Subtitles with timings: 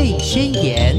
[0.00, 0.98] 贝宣言》。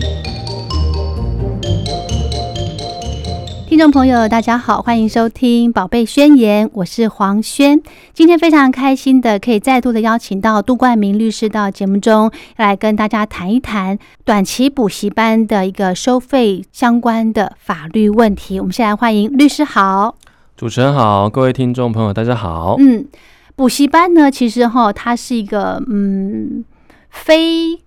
[3.68, 7.82] 听众朋友，大家好，欢迎收听《宝贝宣言》，我是黄轩。
[8.14, 18.60] 今天非常开心的，可以再度的邀请到杜冠明律师到节目中来跟大家谈一谈短期补习班的一个收费相关的法律问题。
[18.60, 20.16] 我们先来欢迎律师好，
[20.56, 22.76] 主持人好，各位听众朋友大家好。
[22.78, 23.08] 嗯，
[23.56, 26.64] 补习班呢，其实哈，它是一个嗯
[27.10, 27.80] 非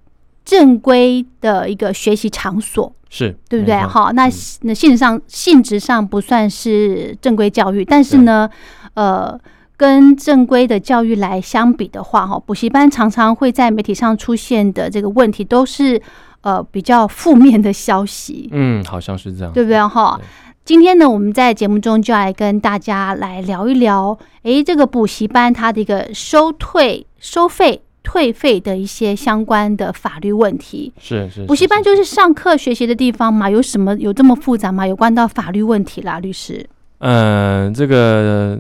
[0.45, 2.93] 正规的一个学习场所。
[3.11, 3.77] 是对不对？
[3.77, 8.51] 没错好，那嗯那性质上性质上不算是正规教育，但是呢，
[8.95, 9.38] 呃，
[9.77, 16.02] 跟正规的教育来相比的话，哈，补习班常常会在媒体上出现的这个问题，都是
[16.41, 19.52] 呃比较负面的消息，嗯，好像是这样。
[19.52, 19.79] 对不对？
[19.87, 20.21] 哈。
[20.65, 30.93] 今天呢，我们在节目中就来跟大家来聊一聊，诶，这个补习班它的一个收退、收费、退费的一些相关的法律问题。
[31.01, 34.87] 是是补习班就是是上课学习的地方嘛，有什么有这么复杂吗？
[34.87, 36.65] 有关到法律问题啦，律师。
[36.99, 38.59] 嗯、这个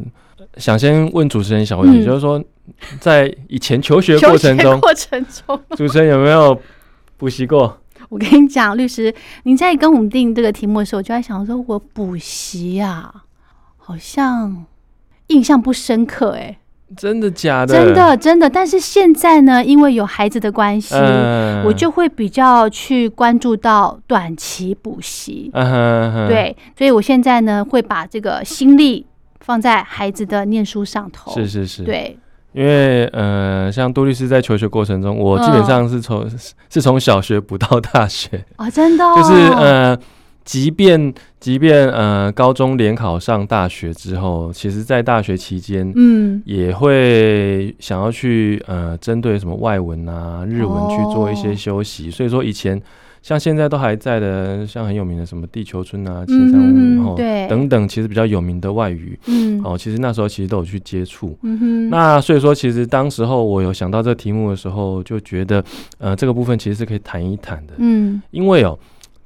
[0.56, 2.42] 想先问主持人小问题，嗯就是说，
[2.98, 6.58] 在以前求学求过程中，过程中，主持人有没有
[7.16, 7.78] 补习过？
[8.10, 9.14] 我跟你讲，律师，
[9.44, 13.12] 您在跟我们定这个题目的时候，我就在想说，我补习啊，
[13.76, 14.66] 好像
[15.28, 16.58] 印象不深刻、欸，
[16.96, 17.74] 真的假的？
[17.74, 18.48] 真的真的。
[18.48, 25.50] 但是现在呢，因为有孩子的关系，嗯我就会比较去关注到短期补习。
[25.54, 29.06] 嗯哼嗯哼，对，所以我现在呢，会把这个心力
[29.40, 31.32] 放在孩子的念书上头。
[31.34, 32.16] 是是是，，对，
[32.52, 36.28] 因为呃，像杜律师在求学过程中，我基本上是从、
[36.70, 39.98] 是从小学补到大学，哦，真的、哦，就是呃，
[40.44, 52.80] 即便即便呃高中联考上大学之后，其实在大学期间，嗯，也会想要去呃针对什么外文啊、日文去做一些哦修习，所以说以前
[53.22, 57.48] 像现在都还在的，像很有名的什么地球村啊、青山嗯屋、哦对。
[57.48, 61.38] 等等，其实比较有名的外语嗯，哦，其实那时候其实都有去接触。
[61.42, 65.64] 嗯哼，那所以说，其实当时候我有想到这个题目的时候，就觉得
[65.96, 68.20] 呃这个部分其实是可以谈一谈的，嗯。
[68.30, 68.78] 因为哦。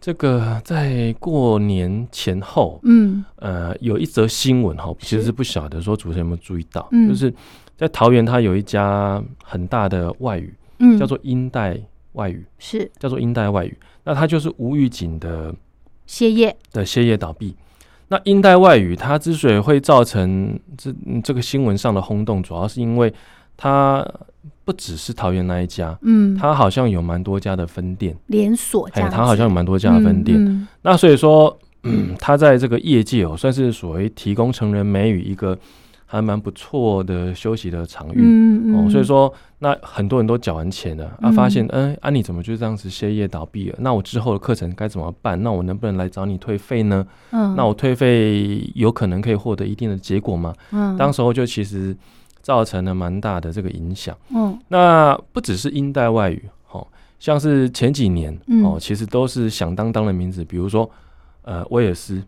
[0.09, 3.23] 这个在过年前后，嗯。
[3.37, 7.07] 呃，有一则新闻哈，其实不晓得说主持人有没有注意到，嗯。
[7.11, 7.31] 就是
[7.77, 11.79] 在桃园，它有一家很大的外语，嗯，叫做英代
[12.13, 12.91] 外语，是。
[12.99, 13.77] 叫做英代外语。
[14.05, 15.55] 那它就是无预警的
[16.07, 17.55] 歇业，的歇业倒闭。
[18.09, 23.13] 那英代外语它之所以会造成这嗯这个新闻上的轰动，主要是因为
[23.59, 24.03] 它
[24.69, 30.39] 不只是桃园那一家，嗯，它好像有蛮多家的分店，连锁这哎，样子，它好像有蛮多家的分店。
[30.45, 35.57] 嗯那所以说，嗯，他在这个业界哦，算是所谓提供成人美语一个
[36.05, 38.19] 还蛮不错的休息的场域。
[38.19, 43.77] 嗯哦，所以说那很多人都缴完钱了，啊，嗯发现，嗯，啊，你怎么就这样子歇业倒闭了？
[43.81, 45.43] 那我之后的课程该怎么办？
[45.43, 47.07] 那我能不能来找你退费呢？
[47.31, 50.53] 嗯，那我退费有可能可以获得一定的结果吗？
[50.73, 51.97] 嗯当时候就其实
[52.49, 54.17] 造成了蛮大的这个影响。
[54.35, 54.59] 嗯。
[54.69, 56.43] 那不只是英代外语，
[56.73, 56.87] 哦，
[57.21, 58.65] 像是前几年嗯。
[58.65, 60.91] 哦，其实都是响当当的名字，比如说
[61.43, 62.23] 呃威尔斯，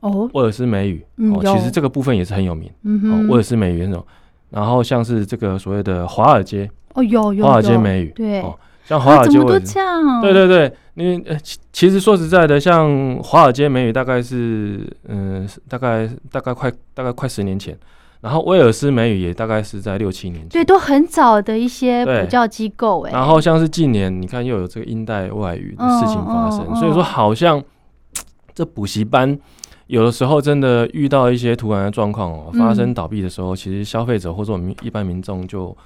[0.00, 0.26] 哦。
[0.32, 2.70] 威尔斯美语哦，其实这个部分也是很有名。
[2.84, 4.02] 嗯哦，哼威尔斯美语那种。
[4.48, 8.40] 然后像是这个所谓的华尔街，哦有有华尔街美语对。
[8.40, 10.22] 哦，像华尔街威尔斯，这样？
[10.22, 17.78] 对对对，因为呃其其实说实在的，像华尔街美语大概是嗯、大概大概快大概快十年前，
[18.20, 20.48] 然后威尔斯美语也大概是在六七年前。
[20.48, 22.22] 对，都很早的一些对。
[22.22, 27.62] 补教机构哎，然后像是近年，你看又有这个英代外语的事情发生，所以说好像
[28.54, 29.38] 这补习班
[29.86, 32.58] 有的时候真的遇到一些突然的状况哦，嗯。
[32.58, 35.76] 发生倒闭的时候，其实消费者或者我们一般民众就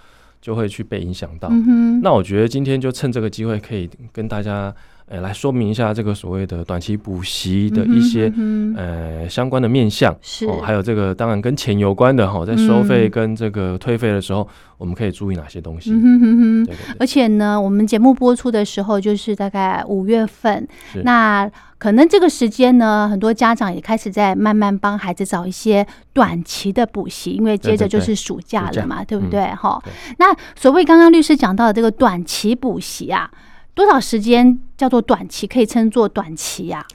[0.41, 1.49] 就会去被影响到。
[1.51, 4.75] 嗯，那我觉得今天就趁这个机会，可以跟大家
[5.07, 8.33] 呃来说明一下这个所谓的短期补习的一些、
[8.77, 10.15] 呃相关的面向。
[10.23, 14.47] 是哦，还有这个当然跟钱有关的哈、在收费嗯跟这个退费的时候，
[14.79, 15.91] 我们可以注意哪些东西？
[15.93, 16.65] 嗯哼哼哼。
[16.65, 16.97] 对对对。
[16.99, 20.67] 而且呢，我们节目播出的时候就是大概五月份，
[21.05, 29.45] 那可能这个时间呢，很多家长也开始在慢慢帮孩子找一些短期的补习，因为接着就是暑假了嘛，对不嗯对？
[29.55, 33.29] 哈、对那所谓刚刚律师讲到的这个短期补习啊，
[33.75, 36.87] 多少时间叫做短期，可以称作短期呀、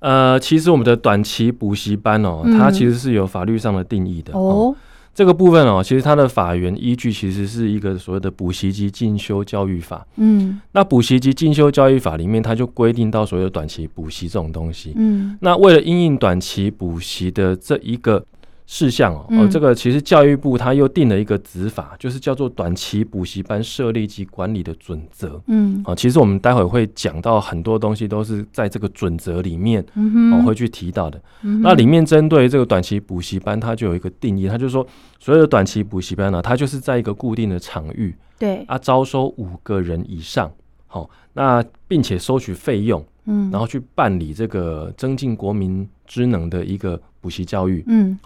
[0.00, 4.38] 呃，其实我们的短期补习班哦，嗯它其实是有法律上的定义的哦。
[4.38, 4.76] 哦，
[5.14, 10.06] 这个部分哦，其实它的法源依据其实是一个所谓的补习及进修教育法。
[10.16, 14.92] 嗯那补习及进修教育法里面，它就规定到所谓的短期补习这种东西。
[14.94, 18.22] 嗯那为了因应短期补习的这一个
[18.66, 19.40] 事项哦，嗯。
[19.40, 25.40] 哦，这个其实教育部它又定了一个执法，就是叫做短期补习班设立及管理的准则。
[25.46, 25.82] 嗯。
[25.86, 31.20] 哦，其实我们待会会讲到很多东西都是在这个准则里面嗯哼，哦会去提到的。
[31.42, 34.86] 嗯那里面针对这个短期补习班，它就有一个定义，它就说
[35.18, 40.50] 所有的短期补习班呢、它就是在一个固定的场域对，啊，招收五个人以上，
[40.86, 47.82] 好、那并且收取费用，嗯，然后去办理这个增进国民知能的一个补习教育。
[47.86, 48.18] 嗯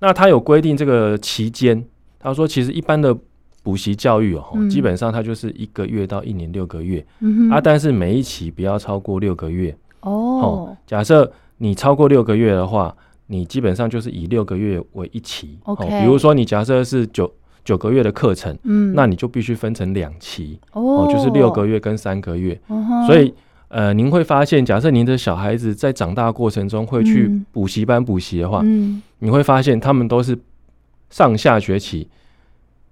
[0.00, 1.84] 那他有规定这个期间，
[2.18, 3.16] 他说其实一般的
[3.62, 4.68] 补习教育哦，嗯。
[4.68, 9.76] 基本上它就是一个月到一年六个月、嗯哼，啊，但是每一期不要超过六个月。
[10.00, 15.58] 哦，假设你超过六个月的话，你基本上就是以六个月为一期。
[15.64, 17.30] OK 比如说你假设是九
[17.62, 20.58] 九个月的课程，嗯，那你就必须分成两期。
[20.72, 21.04] 哦。
[21.04, 22.58] 哦，就是六个，月跟三个月。
[22.68, 23.34] 哦所以
[23.70, 30.38] 呃，您会发现，假设您的小孩子在长大过程中会去嗯补习班补习的话，嗯你会发现他们都是
[31.08, 32.08] 上下学期。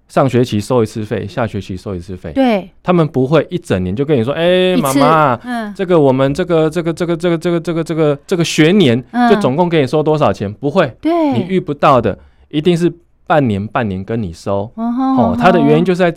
[0.07, 10.51] 上学期收一次费，下学期收一次费，对，他们不会一整年就跟你说，哎、妈妈，嗯这个我们这个这个这个这个这个这个这个这个学年嗯就总共给你收多少钱？
[10.51, 12.17] 不会，对，你遇不到的
[12.47, 12.91] 一定是
[13.27, 14.71] 半年半年跟你收。
[14.73, 16.11] 哦，它的原因就是在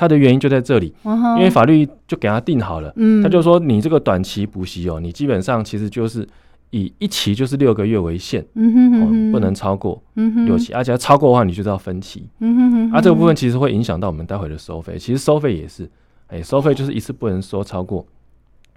[0.00, 6.26] 它的原因就在这里，嗯因为法律就给他定好了，嗯，他就说你这个短期补习哦，你基本上其实就是
[6.70, 10.02] 以一期就是六个月为限，嗯哼哼哦，不能超过
[10.46, 12.26] 六期，而且要超过的话，你就是要分期。
[12.38, 14.96] 嗯哼哼，啊，这个部分其实会影响到我们待会的收费。
[14.96, 15.86] 其实收费也是，
[16.28, 18.06] 哎，收费就是一次不能收超过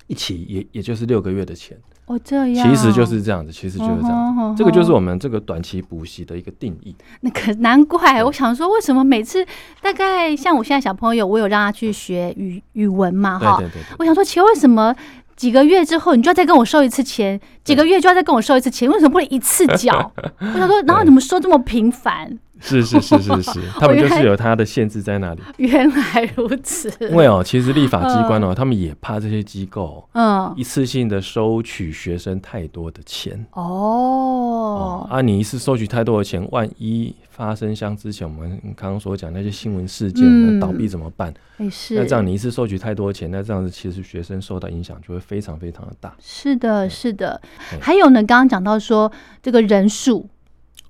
[0.07, 1.77] 一期，也也就是六个月的钱。
[2.05, 6.93] 哦这样，其实就是这样子，其实就是这样这个就是我们这个短期补习的一个定义。
[7.21, 9.45] 那个难怪，我想说，为什么每次
[9.81, 13.95] 大概像我现在小朋友，我有让他去学语语文嘛，哈，对对对对。
[13.99, 14.93] 我想说，奇怪，为什么
[15.35, 20.11] 几个月之后你就要再跟我收一次钱，几个月就要再跟我收一次钱，为什么不能一次缴？
[20.39, 22.37] 我想说，然后怎么收这么频繁？
[22.63, 25.41] 是是是是是， 他们就是有它的限制在那里。
[25.57, 33.45] 原来如此，因为哦，其实立法机关哦，他们也怕这些机构嗯，一次性的收取学生太多的钱。
[33.51, 41.33] 哦，哦啊，你一次收取太多的钱，万一发生像之前我们刚刚所讲那些新闻事件，倒闭怎么办？
[41.57, 46.13] 也是，那这样你一次收取太多钱，那这样子其实学生受到影响就会非常非常的大。
[46.19, 47.39] 是的，是的。
[47.69, 47.79] 对。
[47.79, 49.11] 还有呢，刚刚讲到说
[49.41, 50.27] 这个人数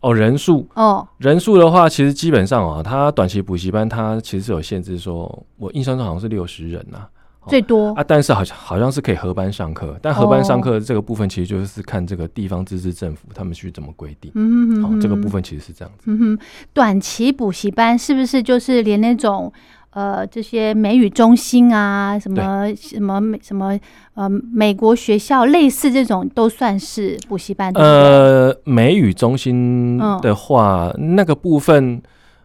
[0.03, 0.13] 哦。
[0.13, 7.07] 人数哦，人数的话，其实基本上啊，它短期补习班它其实是有限制说，我印象中好像是六十人呐、哦
[7.50, 14.31] 最多啊，但是好像好像是可以合班上课，但合班上课这个部分其实就是看这个地方自治政府他们去怎么规定。
[14.35, 16.03] 嗯哼嗯，这个部分其实是这样子。
[16.05, 16.39] 嗯哼，
[16.71, 19.51] 短期补习班是不是就是连那种
[19.94, 23.80] 呃这些美语中心啊，什么什么美什么
[24.16, 27.72] 呃美国学校类似这种都算是补习班？
[27.75, 32.01] 呃，美语中心嗯的话，那个部分，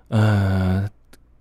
[0.09, 0.89] 呃，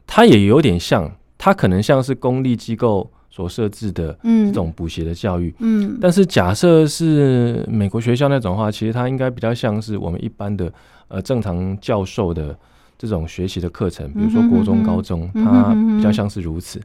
[0.05, 5.53] 它也有点像，它可能像是公立机构所设置的嗯这种补习的教育。
[5.59, 10.71] 嗯但是假设是美国学校那种的话，其实它应该比较像是我们一般的
[11.09, 12.57] 呃正常教授的
[12.97, 16.81] 这种学习的课程，比如说国中、高中，它比较像是如此。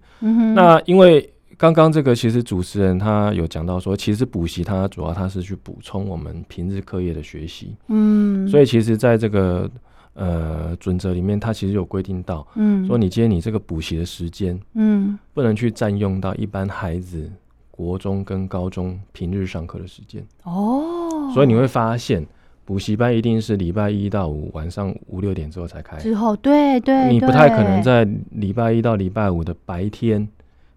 [0.55, 9.71] 那因为刚刚这个其实主持人他有讲到说，其实补习它主要它是去补充我们平日课业的学习，嗯，所以其实在这个
[10.15, 12.87] 呃准则里面，它其实有规定到嗯。
[12.87, 15.19] 说，你今天你这个补习的时间嗯。
[15.33, 17.31] 不能去占用到一般孩子
[17.71, 22.27] 国中跟高中平日上课的时间，哦，所以你会发现。
[22.73, 30.27] 补习班一定是礼拜一到五晚上五六点之后才开，之后对对，你不太可能在礼拜一到礼拜五的白天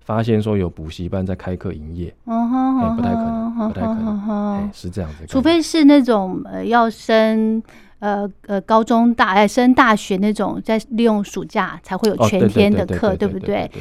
[0.01, 4.69] 发现说有补习班在开课营业，嗯哼哎不太可能不太可能。
[4.73, 5.25] 是这样子。
[5.25, 7.63] 除非是那种呃要升
[7.99, 13.71] 呃呃高中大哎升大学那种，在利用暑假才会有哦全天的课，对不对？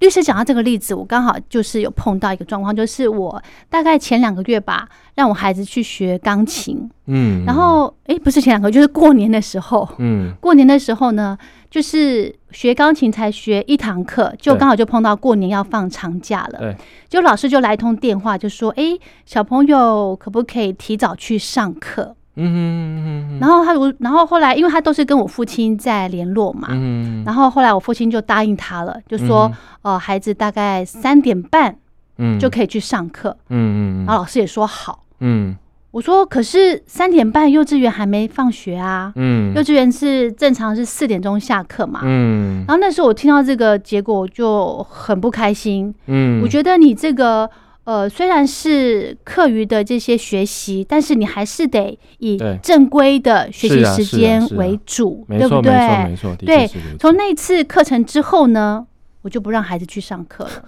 [0.00, 9.88] 律师讲到这个例子，我刚好就是有碰到一个状况，就是我大概前两个月吧，让我孩子去学钢琴，嗯，然后诶，不是前两个月，就是过年的时候。
[9.98, 11.36] 嗯过年的时候呢，
[11.70, 16.58] 就是学钢琴才学一堂课，就对刚好就碰到过年要放长假了。
[16.58, 16.76] 对，
[17.08, 29.50] 就老师就来一通电话，就说：“诶，小朋友可不可以提早去上课？”嗯嗯嗯嗯然后他如，然后后来，因为他都是跟我父亲在联络嘛，嗯然后后来我父亲就答应他了，就说
[29.82, 31.76] ：“呃，孩子大概三点半
[32.18, 32.38] 嗯。
[32.38, 33.36] 就可以去上课。
[33.50, 34.06] 嗯嗯。
[34.06, 35.04] 然后老师也说好。
[35.20, 35.56] 嗯。
[35.92, 39.54] 我说：“可是三点半幼稚园还没放学啊，嗯。
[39.54, 42.00] 幼稚园是正常是四点钟下课嘛。
[42.04, 42.64] 嗯。
[42.66, 45.94] 然后那时候我听到这个结果，我就很不开心。
[46.06, 47.50] 嗯，我觉得你这个
[47.86, 56.04] 呃，虽然是课余的这些学习，但是你还是得以正规的学习时间为主，没错，对不对？
[56.04, 58.84] 没错，没错，对从那次课程之后呢，
[59.22, 60.64] 我就不让孩子去上课了，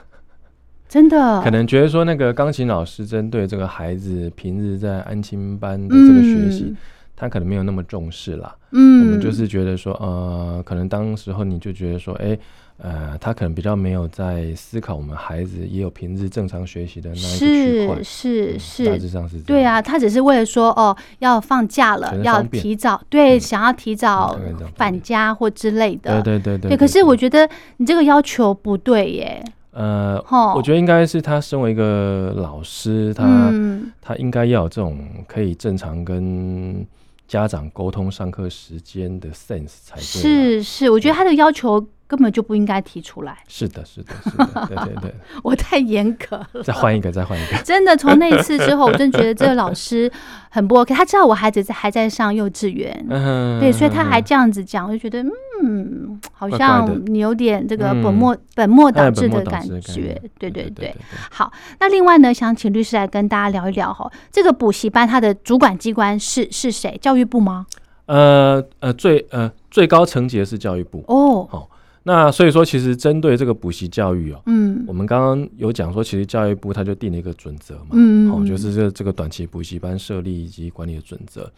[0.88, 1.42] 真的。
[1.42, 6.76] 可能觉得说那个钢琴老师针对这个孩子平日在安亲班的这个学习，嗯
[7.20, 8.54] 他可能没有那么重视啦。
[8.70, 12.38] 嗯，我们就是觉得说，呃，可能当时候你就觉得说，哎、
[12.76, 17.96] 呃，他可能比较没有在思考我们孩子也有平日正常学习的那一个区块。
[18.04, 19.44] 是，是是，嗯大致上是这样。
[19.46, 23.40] 对啊，他只是为了说哦，要放假了要提早，对，嗯。
[23.40, 24.38] 想要提早
[24.76, 26.22] 返家或之类的。
[26.22, 27.48] 对对对对对，可是我觉得
[27.78, 33.90] 你这个要求不对耶，呃，吼，我觉得应该是他身为一个老师，他、嗯。
[34.00, 36.86] 他应该要有这种可以正常跟
[37.28, 40.02] 家长沟通上课时间的 sense 才对啦。
[40.02, 45.14] 是是，我觉得他的要求根本就不应该提出来，是的，是的，是的，对对对。
[45.44, 46.62] 我太严格了。
[46.64, 47.58] 再换一个，再换一个。
[47.62, 50.10] 真的，从那一次之后，我真觉得这个老师
[50.48, 50.94] 很不 OK。
[50.94, 55.22] 他知道我孩子在还在上幼稚园，嗯对，所以他还这样子讲，我就觉得，
[55.62, 60.18] 嗯，好像你有点这个嗯本末、本末倒哎置的感觉。
[60.38, 60.96] 对对对对。
[61.30, 66.96] 好，那另外呢，想请律师来跟大家聊一聊哈，这个补习班它的主管机关是是谁？
[67.02, 67.66] 教育部吗？
[68.06, 71.04] 呃呃，最呃最高层级的是教育部。
[71.08, 71.68] 哦，
[72.08, 74.82] 那所以说，其实针对这个补习教育哦，嗯。
[74.86, 81.52] 我们刚刚有讲说，其实教育部它就定了一个准则嘛，嗯，哦，就是这这个短期补习班设立以及管理的准则。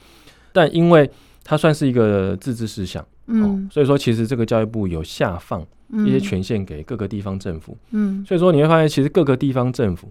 [0.52, 1.08] 但因为
[1.44, 8.24] 它算是一个自治事项，哦嗯，所以说其实这个教育部有下放嗯一些权限给各个地方政府，嗯。
[8.26, 10.10] 所以说你会发现，其实各个地方政府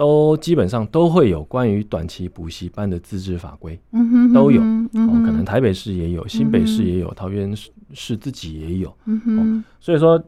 [0.00, 3.78] 都基本上都会有关于短期补习班的自治法规。
[3.92, 8.90] 嗯哼都有嗯哦，可能台北市也有，新北市也有，桃园市市自己也有。
[9.04, 10.18] 嗯哼所以说，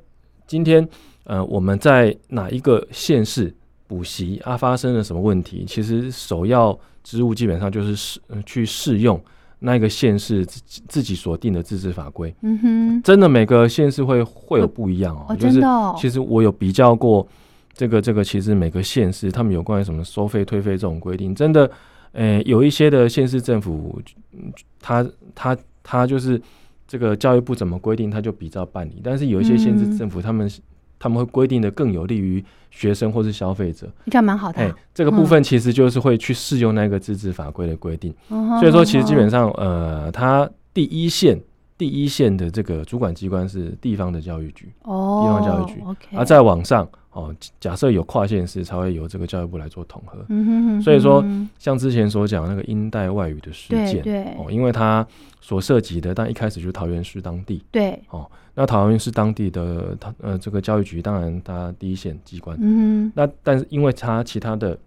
[0.46, 0.86] 今天
[1.24, 3.54] 呃我们在哪一个县市
[3.86, 9.18] 补习啊发生了什么问题，其实首要职务基本上就是试、呃去试用
[9.58, 12.34] 那个县市自己自己所定的自治法规。
[12.42, 15.62] 嗯哼，真的每个县市会会有不一样哦，哦，就是
[15.96, 17.26] 其实我有比较过
[17.74, 21.70] 这个这个，其实每个县市他们有关于什么收费退费这种规定，真的，
[22.12, 24.00] 呃，有一些的县市政府，
[24.32, 26.40] 嗯他他他就是
[26.86, 29.00] 这个教育部怎么规定，他就比照办理。
[29.02, 30.50] 但是有一些县市嗯政府，他们
[30.98, 33.90] 他们会规定的更有利于学生或是消费者。
[34.06, 34.76] 这样蛮好的。
[34.94, 38.14] 这个部分其实就是会去适用那个自治法规的规定。
[38.28, 41.40] 嗯所以说，其实基本上，上，呃，它第一线
[41.78, 44.70] 第一线的这个主管机关是地方的教育局。
[44.82, 50.24] 哦，地方教育局，OK，啊，在网上哦，假设有跨县市，才会由这个教育部来做统合。
[50.28, 54.02] 嗯哼哼，所以说嗯像之前所讲那个英代外语的事件，对。
[54.02, 55.06] 对哦，因为它
[55.40, 58.00] 所涉及的，但一开始就是桃园市当地，对。
[58.10, 64.78] 哦，那桃园市当地的它呃这个教育局，当然它第一线机关，嗯，那但是因为它其他的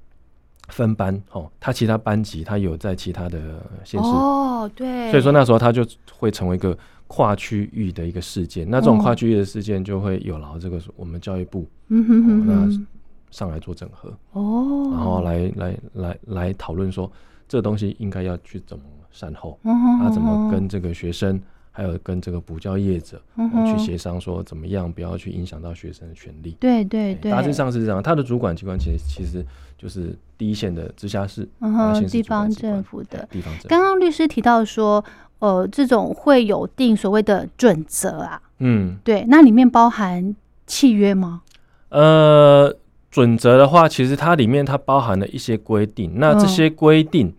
[0.69, 3.39] 分班哦，他其他班级他有在其他的
[3.83, 5.85] 县市，哦，对，所以说那时候他就
[6.17, 8.69] 会成为一个跨区域的一个事件。
[8.69, 9.01] 那这种哦。
[9.01, 12.85] 跨区域的事件就会有劳这个我们教育部嗯哼哼哦那，
[13.31, 17.11] 上来做整合，哦，然后来来来来讨论说
[17.47, 21.39] 这东西应该要去怎么善后，嗯哼，啊，怎么跟这个学生
[21.77, 26.55] 还有跟这个补教业者、去哼协商，说怎么样不要去影响到学生的权利。
[26.57, 29.45] 对对对，哎大致上是这样，他的主管机关其实其实
[29.77, 33.27] 就是第一线的直辖市、嗯哼，地方政府的。
[33.29, 33.67] 地方政府。
[33.67, 35.03] 刚刚律师提到说，
[35.39, 40.33] 呃，这种会有定所谓的准则啊，嗯，对，那里面包含
[40.65, 41.41] 契约吗？
[41.89, 42.73] 呃，
[43.11, 47.35] 准则的话，其实它里面它包含了一些规定，那这嗯些规定。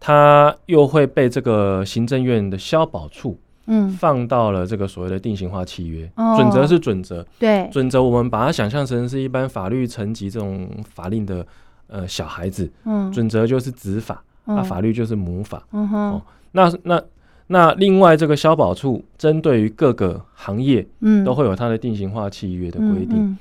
[0.00, 3.36] 它又会被这个行政院的消保处
[3.68, 6.10] 嗯，放到了这个所谓的定型化契约。
[6.16, 6.34] 哦。
[6.36, 11.46] 准则是准则，对，准则我们把它想象成是一般法律层级这种法令的
[11.86, 15.62] 呃小孩子，嗯，准则就是子法，那、嗯法律就是母法。
[15.72, 16.12] 嗯哼。
[16.12, 16.22] 哦，
[16.52, 17.02] 那那
[17.48, 23.16] 那另外这个消保处针对于各个行业嗯，都会有它的定型化契约的规定。
[23.16, 23.38] 嗯。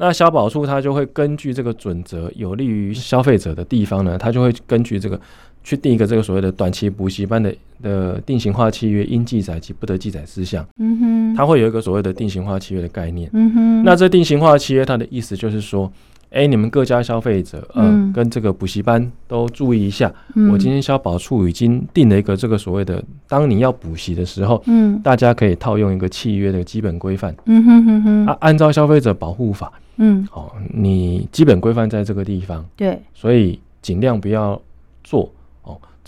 [0.00, 5.20] 那消保处它就会根据这个准则有利于消费者的地方呢，它就会根据这个
[5.68, 13.28] 去定一个这个所谓的短期补习班的的定型化契约应记载及不得记载事项，嗯哼，它会有一个所谓的定型化契约的概念。
[13.34, 15.92] 嗯哼，那这定型化契约它的意思就是说，
[16.30, 18.10] 哎，你们各家消费者，呃，嗯。
[18.14, 20.50] 跟这个补习班都注意一下，嗯。
[20.50, 24.98] 我今天消保处已经定了一个这个所谓的，当你要补习的时候，嗯。
[25.02, 27.36] 大家可以套用一个契约的基本规范。
[27.44, 34.58] 嗯哼哼哼，啊，按照消费者保护法，嗯，哦，你基本规范在这个地方，对，所以尽量不要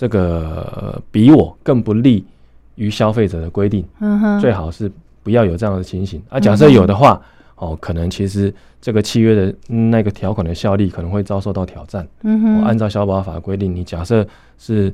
[0.00, 2.24] 这个、呃比我更不利
[2.76, 3.84] 于消费者的规定，
[4.40, 4.90] 最好是
[5.22, 6.40] 不要有这样的情形啊。
[6.40, 7.20] 假设有的话，
[7.56, 12.08] 哦，可能其实这个契约的那个条款的效力可能会遭受到挑战。
[12.22, 14.26] 嗯哼，哦按照消保法规定，你假设
[14.56, 14.90] 是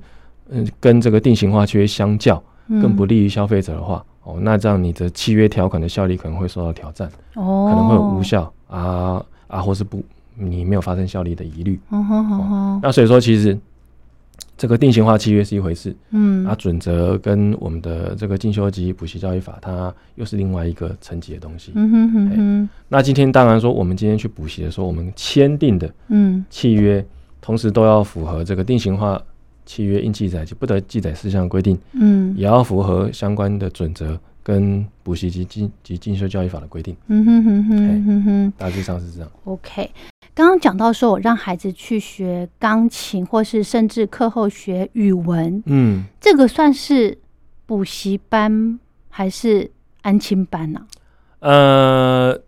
[0.48, 2.42] 嗯跟这个定型化契约相较
[2.82, 10.02] 更不利于消费者的话，哦，那这样你的契约条款的效力可能会受到挑战，哦，可能会有无效啊啊，或是不
[10.34, 11.78] 你没有发生效力的疑虑。
[11.92, 13.56] 嗯哼，那所以说，其实
[14.56, 16.46] 这个定型化契约是一回事，嗯。
[16.46, 21.72] 啊，准则跟我们的这个进修及补习教育法，它又是另外一个层级的东西。
[21.74, 22.30] 嗯哼哼。
[22.30, 26.44] 哼，那今天当然说，我们今天去补习的时候，我们签订的嗯。
[26.48, 27.04] 契约，
[27.40, 29.20] 同时都要符合这个定型化
[29.66, 32.34] 契约应记载及不得记载事项的规定，嗯。
[32.36, 36.96] 也要符合相关的准则跟补习及进及进修教育法的规定。
[37.08, 39.28] 嗯哼哼哼哼哼大致上是这样。
[39.42, 39.90] ，OK。
[40.34, 47.18] 刚刚讲到说，我让孩子去学钢琴，或是甚至课后学语文，嗯，这个算是
[47.66, 49.68] 补习班还是
[50.02, 50.86] 安亲班呢、
[51.40, 52.38] 呃，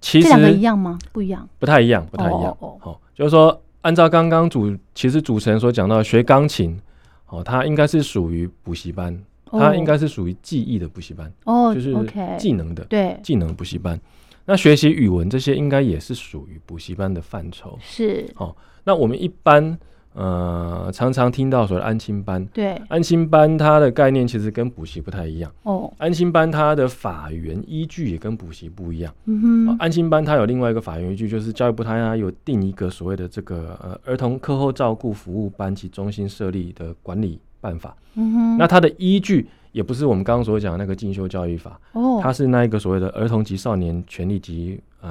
[0.00, 0.98] 其实这两个一实样吗？
[1.12, 1.46] 不一样。
[1.58, 2.44] 不太一样，不太一样。
[2.44, 6.80] 哦哦好、就是说，按照刚刚主其实主持人所讲到，学钢琴，
[7.26, 11.94] 哦，它应该是属于补习班，它应该是属于记忆的补习班，哦就是
[12.38, 13.98] 技能的对，技能补习班。
[14.46, 17.78] 那学习语文这些应该也是属于补习班的范畴。
[17.80, 19.78] 是哦，那我们一般
[20.14, 25.52] 呃常常听到所谓的安亲班，对，安亲班它的概念其实跟补习不太一样。
[25.64, 29.14] 哦，安亲班它的法源依据也跟补习不一样。
[29.26, 37.96] 嗯哼，啊安亲班它有另外一个法源依据，就是教育部它有定一个所谓的这个呃儿童课后照顾服务班及中心设立的管理办法。
[38.14, 45.10] 嗯哼，那它的依据也不是我们刚刚所讲的那个进修教育法，哦，它是那一个所谓的儿童及少年权利及呃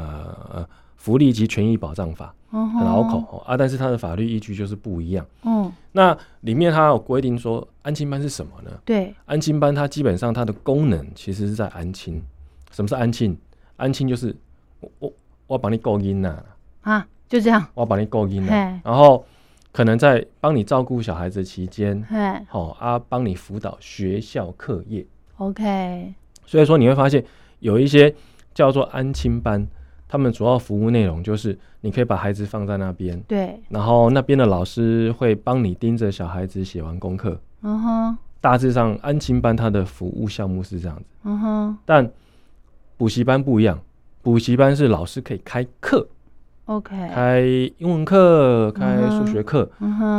[0.54, 5.26] 呃福利及权益保障法，很很拗口、哦、啊，但是它的法律依据就是不一样。
[5.44, 8.72] 嗯，那里面它有规定说安亲班是什么呢？
[8.84, 12.22] 对，安亲班它基本上它的功能其实是在安亲。
[12.72, 13.38] 什么是安亲？
[13.78, 14.36] 安亲就是
[14.82, 15.14] 我我
[15.48, 16.44] 我帮你够音呐，
[16.82, 19.24] 啊，就这样，我帮你够音呐，嘿，然后
[19.78, 22.18] 可能在帮你照顾小孩子期间，嘿
[22.50, 25.06] 好、啊，帮你辅导学校课业。
[25.38, 26.16] ，OK，
[26.48, 27.24] 所以说你会发现
[27.60, 28.12] 有一些
[28.56, 29.68] 叫做安亲班，
[30.08, 37.40] 他们主要服务内容就是你可以把孩子放在那边，对，然后那边的老师会帮你盯着小孩子写完功课。
[37.62, 42.12] 嗯哼，大致上，安亲班它的服务项目是这样子，嗯哼但
[42.98, 43.80] 补习班不一样。
[44.24, 46.08] 补习班是老师可以开课，
[46.68, 47.42] ，OK，开
[47.80, 49.70] 英文课，开数学课。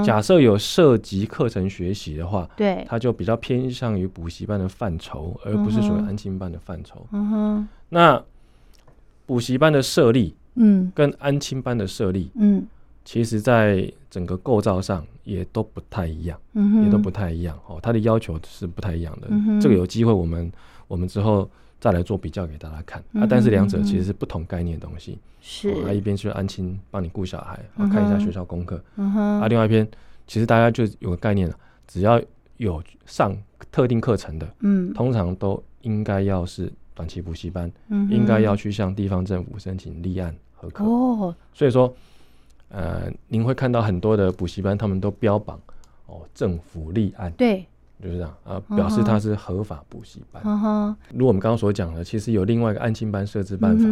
[0.05, 7.07] 假设有涉及课程学习的话，对，它就比较偏向于补习班的范畴，而不是属于安亲班的范畴。
[7.13, 8.23] 嗯哼，那
[9.25, 12.67] 补习班的设立嗯跟安亲班的设立，嗯
[13.05, 17.79] 其实在整个构造上也都不太一样，嗯哼，也都不太一样哦。
[17.83, 19.29] 它的要求是不太一样的。
[19.31, 20.53] 嗯哼这个有机会我们
[20.87, 21.49] 我们之后
[21.81, 23.23] 再来做比较给大家看、嗯。
[23.23, 25.19] 啊但是两者其实是不同概念的东西。
[25.41, 29.87] 是，哦啊，一边是安心帮你顾小孩，看一下学校功课，啊，另外一边
[30.27, 32.21] 其实大家就有个概念了，只要
[32.57, 33.37] 有上
[33.71, 34.93] 特定课程的，嗯。
[34.93, 37.71] 通常都应该要是短期补习班，
[38.11, 40.85] 应该要去向地方政府申请立案合可。
[40.85, 41.95] 哦，所以说，
[42.69, 45.59] 呃，您会看到很多的补习班，他们都标榜
[46.07, 47.65] 哦政府立案，对，
[48.03, 50.43] 就是这样啊，表示它是合法补习班。
[50.45, 53.85] 嗯哼，如果我们刚刚所讲的，其实有另外一个安亲班设置办法，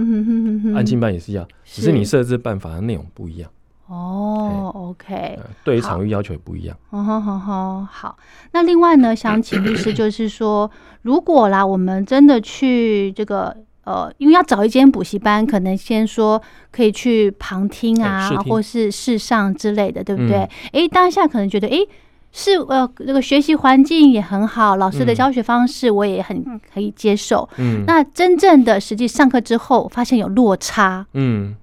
[0.77, 3.51] 安亲班也是一样，只是你设置办法的内容不一样，
[3.89, 6.77] 哦，OK，呃，对于场域要求也不一样。
[6.93, 8.17] 嗯哼哼哼，好。
[8.53, 10.71] 那另外呢，想请律师，就是说，
[11.03, 16.43] 如果啦，我们真的去这个呃，因为要找一间补习班，可能先说
[16.73, 20.39] 可以去旁听啊，或是试上之类的，对不对？
[20.39, 20.49] 嗯？
[20.73, 21.87] 诶，当下可能觉得，诶，
[22.33, 27.49] 是呃，这个学习环境也很好，老师的嗯教学方式我也很可以接受。
[27.57, 31.55] 嗯，那真正的实际上课之后，发现有落差，嗯，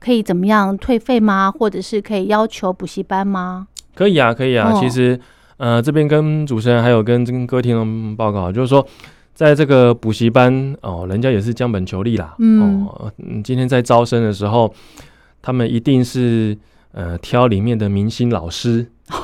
[0.00, 1.50] 可以怎么样退费吗？
[1.50, 3.68] 或者是可以要求补习班吗？
[3.94, 4.72] 可以啊，可以啊。
[4.72, 5.20] 哦其实，
[5.58, 8.84] 呃，这边跟主持人还有跟跟各位听众报告，就是说，
[9.34, 12.34] 在这个补习班哦，人家也是将本求利啦。
[12.38, 14.72] 嗯哦，嗯今天在招生的时候，
[15.42, 16.56] 他们一定是
[16.92, 18.90] 呃挑里面的明星老师，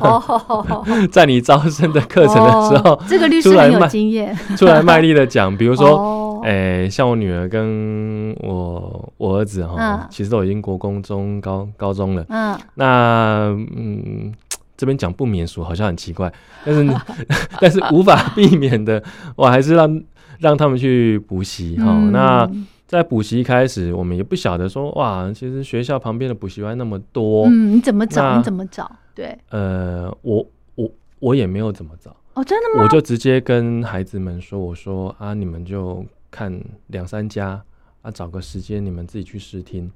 [0.00, 4.34] 哦， 在你招生的课程的时候、哦这个律师很有经验。
[4.56, 5.88] 出来卖力的讲，比如说。
[5.90, 12.24] 哦，诶、像我女儿跟我我儿子哈，嗯其实都已经国公中高高中了。
[12.30, 14.32] 嗯，那嗯，
[14.74, 16.32] 这边讲不免俗好像很奇怪，
[16.64, 16.88] 但是
[17.60, 19.02] 但是无法避免的，
[19.36, 20.02] 我还是让
[20.38, 22.48] 让他们去补习哈、嗯那
[22.86, 28.36] 在补习开始，我们也不晓得说哇，其实学校旁边的补习班那么多，嗯，你怎么找？
[28.38, 28.90] 你怎么找？
[29.14, 32.84] 对，呃，我我我也没有怎么找，哦，真的吗？
[32.84, 37.62] 我就直接跟孩子们说，我说啊，你们就看两三家
[38.02, 39.90] 啊，找个时间你们自己去试听。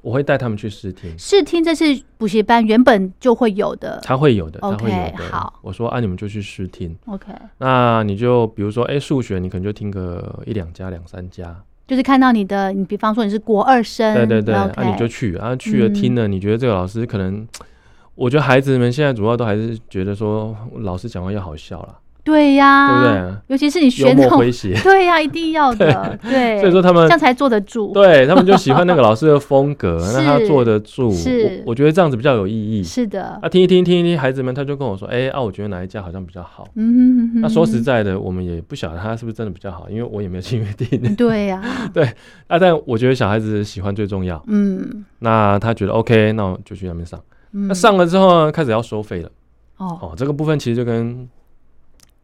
[0.00, 1.84] 我会带他们去试听，试听这是
[2.16, 5.28] 补习班原本就会有的，他会有的，他会有的。
[5.32, 5.58] 好。
[5.60, 6.96] 我说啊，你们就去试听。
[7.06, 11.54] OK，那你就比如说，哎、数学你可能就听个一两家、两三家，
[11.88, 17.46] 就是看到你的，你比方说你是国二生，对对对啊，你就去啊，去了嗯听了，你觉得这个老师可能，
[18.18, 23.36] 我觉得孩子们现在主要都还是觉得说老师讲话要好笑啦，对呀，对不对？
[23.46, 32.82] 尤其是你幽学那种，默诙谐， 对呀，一定要的，对，所以说他们这样才坐得住，对他们就喜欢那个老师的风格， 是那他坐得住，是我我觉得这样子比较有意义。
[32.82, 36.66] 是的，啊，听一听，听一听，孩子们他就跟我说，哎、啊，我觉得哪一家好像比较好。
[36.74, 41.14] 嗯哼哼哼，那说实在的，我们也不晓得他是不是真的比较好，因为我也没有去约定。
[41.14, 41.62] 对呀，
[41.94, 42.02] 对
[42.48, 44.42] 啊，但我觉得小孩子喜欢最重要。
[44.48, 47.18] 嗯那他觉得 OK，那我就去那边上。
[47.52, 49.30] 嗯，那上了之后呢，开始要收费了。
[49.78, 51.28] 哦，哦，这个部分其实就跟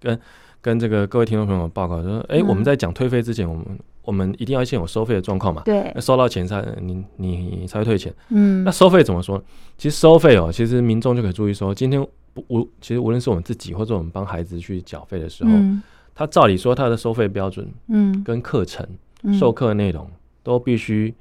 [0.00, 0.20] 跟
[0.60, 3.64] 跟这个各位听众朋友报告说，哎、嗯我们在讲退费之前，我们
[4.02, 5.62] 我们一定要先有收费的状况嘛。
[5.64, 8.12] 对那，收到钱才你你你才会退钱。
[8.30, 9.42] 嗯那，收费怎么说？
[9.78, 15.82] 其实收费哦，其实民众就可以注意说，今天不无其实无论是我们自己或者我们帮孩子去缴费的时候，嗯
[16.16, 18.86] 他照理说他的收费标准嗯跟课程
[19.22, 20.08] 嗯授课内容
[20.44, 21.12] 都必须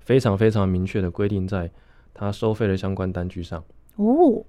[0.00, 1.70] 非常非常明确的规定在
[2.22, 3.62] 他收费的相关单据上。
[3.96, 4.42] 哦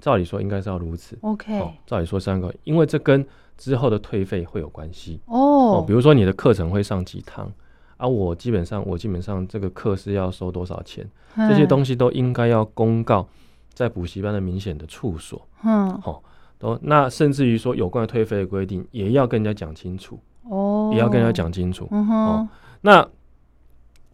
[0.00, 1.16] 照理说应该是要如此。
[1.22, 3.24] ，OK，哦，照理说三个，因为这跟
[3.56, 5.18] 之后的退费会有关系。
[5.24, 7.50] 哦，哦比，如说你的课程会上几堂，
[7.96, 13.26] 啊，我基本上我基本上这个课是要收多少钱，这些嗯东西都应该要公告
[13.72, 15.40] 在补习班的明显的处所。
[15.64, 16.22] 嗯，好
[16.58, 21.88] 都那甚至于说有关的退费的规定，也要跟人家讲清楚，哦，也要跟人家，讲清楚。
[21.90, 22.46] 哦，
[22.82, 23.08] 那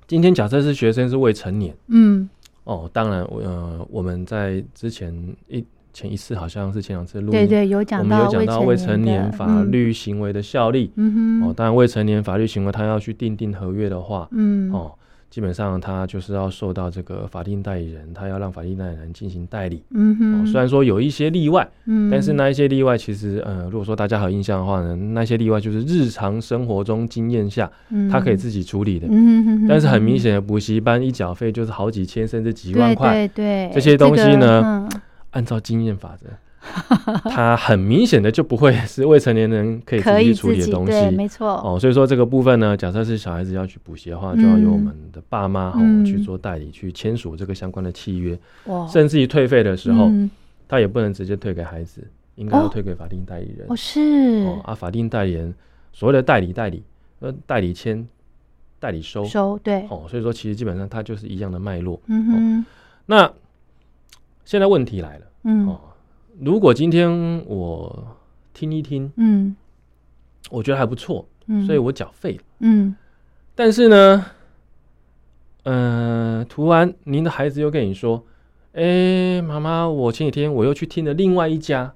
[0.07, 2.31] 今天假设是学生是未成年，嗯
[2.65, 5.15] 哦，当然，呃，我们在之前
[5.49, 10.93] 一前一次好像是前两次录音，对对，有讲我们有到讲到未成年法，律行为的效力。
[10.95, 14.93] 嗯哼，，哦当然未成年法律行为他要去订定合约的话，嗯，哦，
[15.31, 19.77] 基本上他就是要受到这个法定代理人，他要让法定代理人进行代理。
[19.77, 29.07] 哦，嗯哼，虽然说有一些例外，嗯，但是那一些例外其实，呃，如果说大家还有印象的话呢，那些例外就是日常生活中经验下嗯，他可以自己处理的。
[29.09, 35.01] 嗯哼哼哼，但是很明嗯显的，补习班一缴费就是好几千甚至几万块，对对对，这些东西个呢嗯。
[35.31, 36.27] 按照经验法则，
[37.31, 40.93] 他很明显的就不会是未成年人可以自己去处理的东西。
[40.93, 50.31] 对，没错，哦，所以说这个部分呢，假设是小孩子要去补习的话，就要由我们的爸妈哦、嗯去做代理，去签署这个相关的契约，哇，甚至于退费的时候，嗯。
[50.69, 52.01] 他也不能直接退给孩子，
[52.37, 53.67] 应该要哦退给法定代理人。
[53.69, 54.01] 哦是，
[54.47, 55.53] 哦啊，法定代理人
[55.93, 56.85] 所谓的代理代理，
[57.19, 58.07] 呃，代理签、
[58.79, 59.25] 代理收。
[59.25, 62.01] 收对，哦，所以说其实基本上它就是一样的脉络。
[62.07, 62.67] 嗯哼，
[63.07, 63.33] 那
[64.45, 65.27] 现在问题来了。
[65.43, 65.67] 嗯。
[65.67, 65.81] 哦，
[66.41, 68.17] 如果今天我
[68.55, 69.55] 听一听，嗯
[70.51, 72.43] 我觉得还不错，嗯，所以我缴费了。
[72.61, 72.97] 嗯
[73.55, 74.25] 但是呢，
[75.65, 78.25] 呃，突然您的孩子又跟你说
[78.73, 81.95] ：“哎、妈妈，我前几天我又去听了另外一家，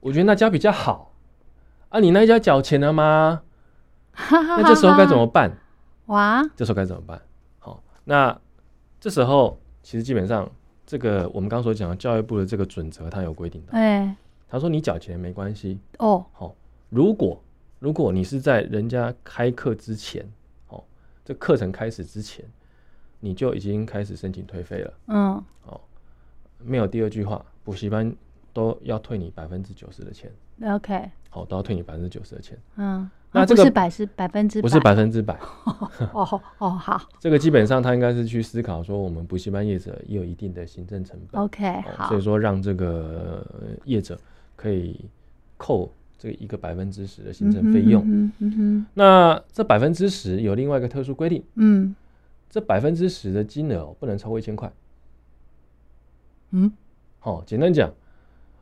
[0.00, 1.12] 我觉得那家比较好。
[1.90, 3.42] 啊，你那一家缴钱了吗？
[4.12, 5.58] 哈哈，那这时候该怎么办？
[6.06, 6.42] 哇？
[6.56, 7.20] 这时候该怎么办？
[7.58, 8.36] 好，那
[8.98, 10.50] 这时候其实基本上
[10.86, 13.72] 这个我们刚刚所讲的教育部的这个准则，它有规定的。
[13.72, 14.16] 哎。
[14.48, 16.24] 他说你缴钱没关系，哦。
[16.32, 16.54] 好，
[16.88, 17.42] 如果
[17.80, 20.24] 如果你是在人家开课之前，
[20.68, 20.84] 哦，
[21.24, 22.44] 这课程开始之前，
[23.18, 25.44] 你就已经开始申请退费了，嗯。
[25.64, 25.80] 哦
[26.66, 28.14] 没有第二句话，补习班
[28.52, 31.10] 都要退你百分之九十的钱，OK。
[31.28, 35.36] 好，都要退你百分之九十的钱，嗯，啊那这个不是百是百分之不是百分之百，
[36.12, 41.42] 哦哦好 这个基本上他应该是去思考说，我们补习班业者也有一定的行政成本。
[41.42, 44.16] OK 哦好所以说让这个呃业者
[44.54, 45.04] 可以
[45.56, 48.02] 扣这个一个百分之十的行政费用。
[48.06, 51.94] 嗯哼嗯哼那这百分之十有另外一个特殊规定，嗯
[52.48, 54.72] 这百分之十的金额、哦、不能超过一千块。
[56.52, 56.70] 嗯，
[57.18, 57.92] 好、简单讲，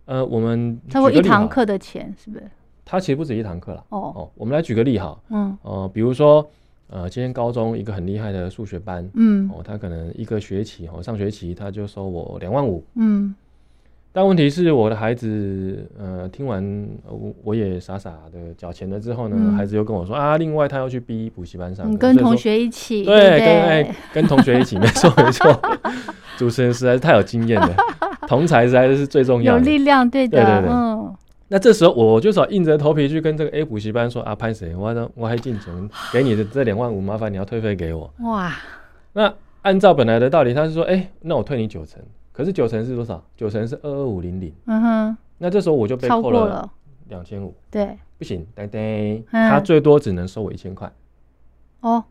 [0.06, 2.50] 呃，我们超过一堂课的钱是不是？
[2.84, 3.84] 它其实不止一堂课了。
[3.90, 3.98] 哦。
[4.14, 5.56] 哦，我们来举个例哈，嗯。
[5.62, 6.46] 呃，比如说，
[6.88, 9.48] 呃，今天高中一个很厉害的数学班，嗯。
[9.52, 13.34] 哦，他可能一个学期哦，上学期他就收我两万五，嗯。
[14.14, 16.62] 但问题是我的孩子，呃，听完
[17.08, 19.54] 呃我我也傻傻的缴钱了之后呢，嗯。
[19.54, 25.58] 孩子又跟我说啊，另外他要去 B 补习班上跟同学一起对，不跟哎跟同学一起，没错没错，
[26.36, 27.74] 主持人实在是太有经验了，
[28.28, 29.60] 同才实在是最重要的。
[29.60, 30.70] 有力量对的对对对。
[30.70, 31.14] 嗯
[31.52, 38.10] 那这时候我就少硬着头皮去跟这个 A 补习班说啊，潘谁，我还我还进钱给你的这两万五，麻烦你要退费给我。
[38.20, 38.50] 哇。
[39.12, 43.22] 那按照本来的道理，他是说，哎、那我退你九成，可是九成是多少？
[43.36, 45.16] 九成是二二五零零，嗯哼。
[45.36, 46.70] 那这时候我就被超扣了。
[47.08, 47.54] 两千五。
[47.70, 47.98] 对。
[48.16, 48.78] 不行，呆呆，
[49.32, 49.50] 嗯。
[49.50, 50.90] 他最多只能收我一千块。
[51.80, 52.02] 哦，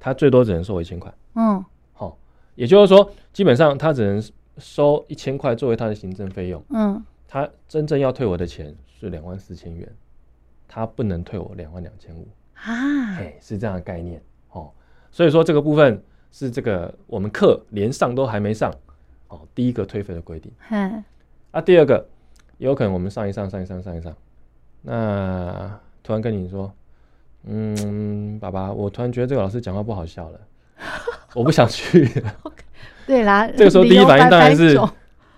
[0.00, 1.14] 他最多只能收我一千块。
[1.36, 2.18] 嗯，好、
[2.56, 4.20] 也就是说，基本上他只能
[4.58, 9.88] 收一千块作为他的行政费用，嗯，他真正要退我的钱是两万四千元，
[10.66, 12.26] 他不能退我两万两千五。
[12.54, 14.70] 啊，哎，是这样的概念哦。
[15.10, 18.74] 所以说这个部分是这个我们课连上都还没上
[19.28, 20.52] 哦，第一个退费的规定。
[20.70, 21.04] 嗯，
[21.52, 22.06] 啊，第二个
[22.58, 24.14] 有可能我们上一上上一上上一上，
[24.82, 26.72] 那突然跟你说，
[27.44, 30.40] 嗯，爸爸，我突然觉得这个老师讲话不好笑了，
[31.34, 32.34] 我不想去了，
[33.06, 34.78] 对啦，这个时候第一反应百当然是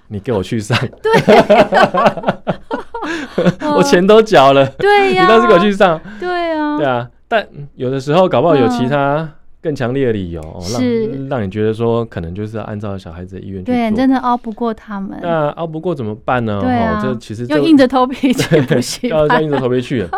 [0.09, 2.42] 你给我去上， 嗯
[3.77, 7.11] 我钱都缴了， 对呀，你倒是给我去上，对啊，对啊。
[7.29, 7.46] 但
[7.77, 13.96] 有的时候搞不好有其嗯他更强烈的理由，哦是让让你觉得说可能就是要按照小孩子的意愿去对，做。
[13.99, 16.61] 真的熬不过他们，那熬不过怎么办呢？
[16.61, 20.11] 对啊哦这其实这又硬着头皮去 不行，要要硬着头皮去了。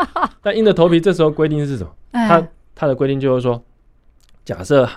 [0.43, 1.91] 但硬着头皮这时候规定是什么？
[2.13, 3.63] 哎他他的规定就是说，
[4.45, 4.89] 假设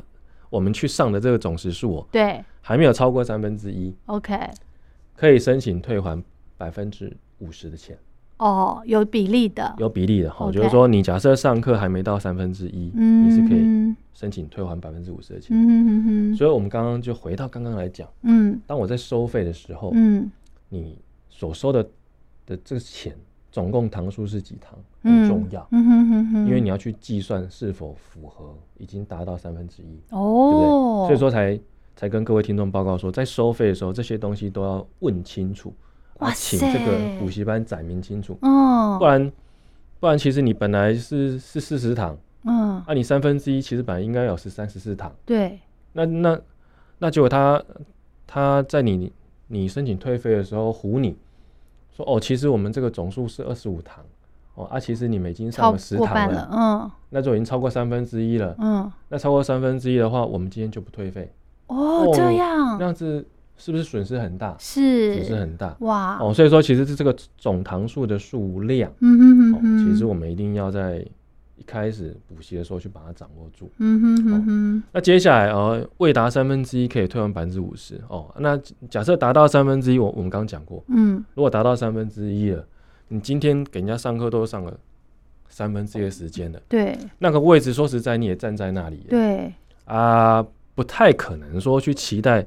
[0.49, 4.39] 我们去上的这个总时数哦，对还没有超过三分之一，，OK，
[5.17, 6.23] 可以申请退还
[6.57, 7.97] 百分之五十的钱，
[8.37, 10.51] 哦，有比例的，有比例的哈。
[10.51, 15.55] 就是说，你假设上课还没到三分之一，嗯，你是可以嗯申请退还百分之五十的钱。
[15.55, 18.59] 嗯嗯嗯所以，我们刚刚就回到刚刚来讲，嗯。
[18.65, 20.31] 当我在收费的时候，嗯。
[20.69, 20.97] 你
[21.29, 21.83] 所收的
[22.45, 23.15] 的这个钱
[23.51, 24.77] 总共堂数是几堂？
[25.03, 30.49] 嗯，很重要，嗯哼哼哼，因为你要去计算是否符合已经达到三分之一，哦。
[30.51, 31.59] 对不哦对？，所以说才
[31.95, 35.75] 才跟各位听众报告说，在收费的时候，这些东西都要问清楚，哇
[36.19, 39.31] 啊，请这个补习班载明清楚，哦，不然
[39.99, 45.59] 不然其实你本来是是四十堂，嗯，啊，你三分之一其实本来应该有是三十四堂，对，
[45.93, 46.39] 那那
[46.99, 47.63] 那结果他
[48.25, 49.11] 他在你
[49.47, 51.17] 你申请退费的时候唬你
[51.95, 54.03] 说哦，其实我们这个总数是二十五堂。
[54.57, 58.55] 哦啊，其实你们已经上超了十堂了，了，嗯那就已经超过三分之一了。
[58.57, 61.29] 嗯，那超过三分之一的话，我们今天就不退费。
[61.67, 64.55] 哦，哦这样那样子是不是损失很大？
[64.59, 66.33] 是损失很大哇，哦。
[66.33, 71.05] 所以说，其实是这个总堂数的数量嗯哼哦哼，哼，其实我们一定要在
[71.57, 73.71] 一开始补习的时候去把它掌握住。
[73.77, 78.33] 嗯哼哼哼，那接下来呃，未达三分之一可以退还百分之五十哦。
[78.39, 82.65] 那假设达到三分之一，我我们刚刚讲过，嗯，如果达到三分之一了，
[83.07, 84.77] 你今天给人家上课都上了
[85.47, 89.53] 三分之一的时间了，对那个位置说实在你也站在那里了，对，
[89.85, 92.45] 啊，不太可能说去期待，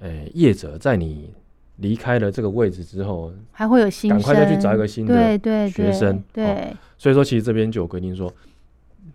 [0.00, 1.32] 呃，业者在你
[1.76, 8.30] 离开了这个位置之后，还会有新赶快再去找一个新的对学生哦对所以说其实这边就有规定说，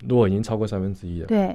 [0.08, 1.48] 如果已经超过三分之一了，对，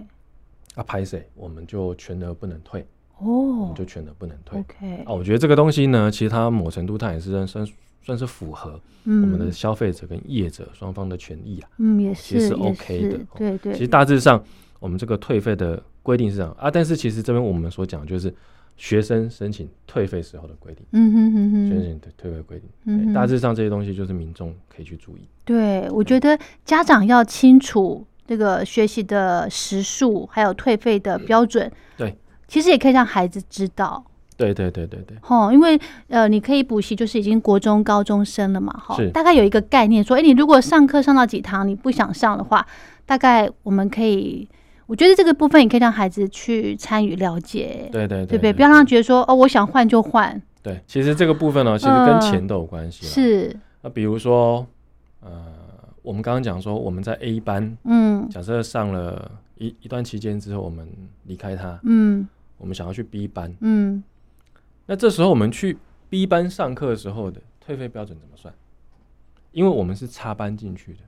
[0.75, 2.81] 啊，拍谁我们就全额不能退，
[3.17, 4.59] 哦我哦们就全额不能退。
[4.59, 7.67] ，OK，啊，我觉得这个东西呢，其实它某程度它也是算
[8.01, 11.69] 算是符合我们的嗯消费者跟业者双方的权益啊。
[11.77, 14.43] 嗯也其实是 OK 的对对，其实大致上
[14.79, 18.33] 我们这个退费的规定是这样啊，但是其实这边我们所讲就是
[18.77, 20.85] 学生申请退费时候的规定。
[20.91, 21.51] 嗯哼哼。
[21.51, 25.21] 哼，申请退退费规定，嗯大致上这些东西就是民众可以去注意。
[25.45, 31.71] 对，我觉得家长要清楚这个学习的时数，还有退费的标准。
[31.97, 34.03] 对，其实也可以让孩子知道，
[34.37, 42.65] 对对对对对，吼，因为呃，你可以补习，就是已经国中高中生了嘛，哈是，大概有一个概念，说，哎，你如果上课上到几堂，你不想上的话，
[43.05, 44.47] 大概我们可以，
[44.91, 48.51] 我觉得这个部分也可以让孩子去参与了解，对对对不对？
[48.51, 50.81] 不要让他觉得说，哦，我想换就换，对。
[50.85, 53.09] 其实这个部分呢，其实跟钱都有关系啦。
[53.09, 54.67] 是，那比如说，
[55.21, 55.45] 呃，
[56.01, 60.85] 我们刚刚讲说我们在 A 班，嗯假设上了一一段期间之后，我们
[61.23, 62.27] 离开他，嗯
[62.57, 64.03] 我们想要去 B 班，嗯，
[64.87, 65.77] 那这时候我们去
[66.09, 68.53] B 班上课的时候的退费标准怎么算？
[69.53, 70.99] 因为我们是插班进去的。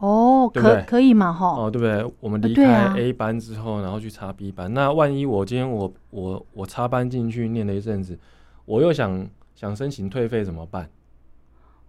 [0.00, 2.12] 哦，可对不对可以嘛，哈，哦，对不对？
[2.20, 8.18] 我们呃离开啊 A 班之后，然后去插 B 班，那万一我今天我我我插班进去念了一阵子，
[8.64, 10.88] 我又想想申请退费怎么办？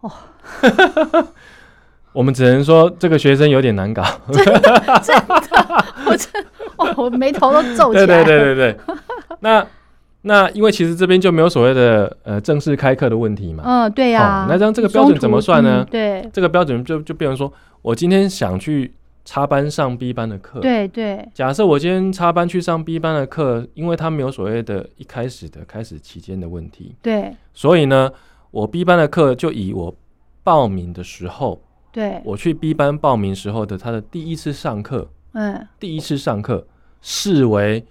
[0.01, 0.11] 哦，
[2.11, 4.03] 我们只能说这个学生有点难搞。
[4.27, 6.43] 我真，
[6.75, 8.77] 哦，我眉头都皱起 对来，对对对对。
[9.39, 9.65] 那
[10.23, 15.85] 那因为其实这边就没有所谓的呃正式开课的问题嘛，嗯，对呀、好那这样这个标准怎么算呢？
[15.89, 16.29] 对。
[16.31, 18.93] 这个标准就就变成说我今天想去
[19.25, 27.31] 插班上 B 班的课，对对，假设我今天插班去上 B 班的课，因为他没有所谓的一开始的开始期间的问题，对。
[27.53, 28.11] 所以呢，
[28.51, 29.95] 我 B 班的课就以我
[30.43, 35.67] 报名的时候，对，我去 B 班报名时候的他的第一次上课，嗯。
[35.79, 36.65] 第一次上课
[37.01, 37.83] 视为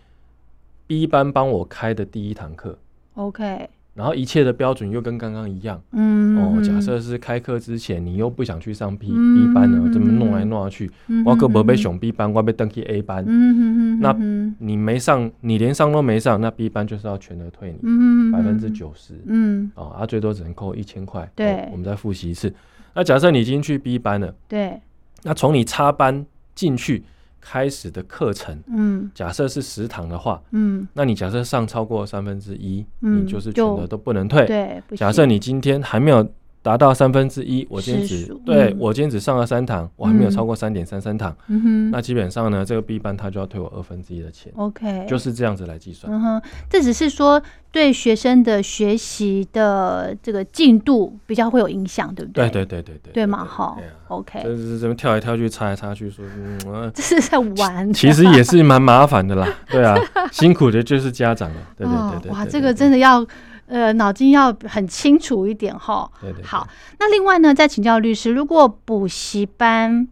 [0.90, 2.76] B 班帮我开的第一堂课
[3.14, 5.80] ，，OK，然后一切的标准又跟刚刚一样。
[5.92, 10.90] 嗯哦，假设是开课之前，你又不想去上 B、嗯 B 班呢，嗯这么弄来弄去，
[11.24, 21.30] 我可不被选 B 班，我被登去 A 班，嗯嗯嗯，那嗯你没上，你连上都没上，那 B 班就是要全额退你嗯百分之，九十，嗯，哦，啊，最多只能扣一千块。
[21.36, 21.52] 对。
[21.52, 22.52] 哦我们再复习一次。
[22.94, 24.80] 那假设你已经去 B 班了，对，
[25.22, 26.26] 那从你插班
[26.56, 27.04] 进去
[27.40, 29.10] 开始的课程，嗯。
[29.14, 34.46] 假设是十堂的话，嗯，那你假设上超过三分之一，嗯你就是全就额都不能退。
[34.46, 36.26] 对，假设你今天还没有
[36.62, 41.62] 达到三分之一，我今天只对我今天只上了三堂，我还没有嗯超过三点三三堂，嗯。
[41.62, 46.12] 哼，那基本上呢，这个 B 班他就要退我二分之一的钱，OK，就是这样子来计算。
[46.12, 47.42] 嗯哼，这只是说
[47.72, 52.50] 对学生的学习的这个进度比较会有影响，对不对？
[52.50, 53.76] 对对对对对，对嘛，哈
[54.08, 56.24] ，OK，就是这么跳来跳去、插来插去，说
[56.94, 59.48] 这是在玩，其实也是蛮麻烦的啦。
[59.70, 59.96] 对啊，
[60.30, 61.56] 辛苦的就是家长了。
[61.78, 63.26] 对对对对，哦哇，对这个真，的要
[63.70, 66.10] 呃脑筋要很清楚一点哈。
[66.20, 70.06] 对对对，好，那另外呢，再请教律师，如果补习班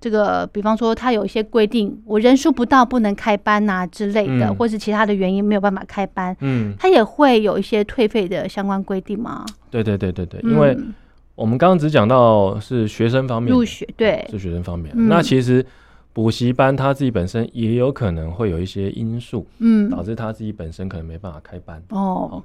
[0.00, 4.54] 这个，比方说他有一些规定，我人数不到不能开班呐、之类的，嗯。
[4.56, 9.44] 或是其他的原因没有办法开班，嗯，他也会有一些退费的相关规定吗？
[9.70, 10.94] 对对对对对，因为嗯
[11.34, 14.26] 我们刚刚只讲到是学生方面入学对。
[14.30, 14.90] 是学生方面。
[14.96, 15.08] 嗯。
[15.08, 15.64] 那其实
[16.12, 19.88] 补习班他自己本身也有可能会有一些因素，嗯。
[19.90, 21.82] 导致他自己本身可能没办法开班。
[21.90, 22.42] 哦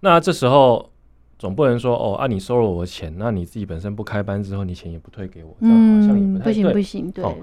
[0.00, 0.90] 那这时候
[1.38, 6.72] 总不能说哦啊，你收了我钱，那你自己本身不开班之后，你钱也不退给我，这样好像也嗯不行不太对。
[6.72, 7.34] 不行对哦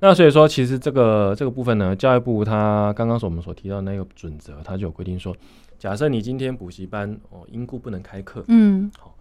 [0.00, 5.34] 那所以说，其实这个这个部分呢，教育部他刚刚所我们所提到的那个准则，它就有规定说，
[5.78, 9.14] 假设你今天补习班哦因故不能开课，嗯好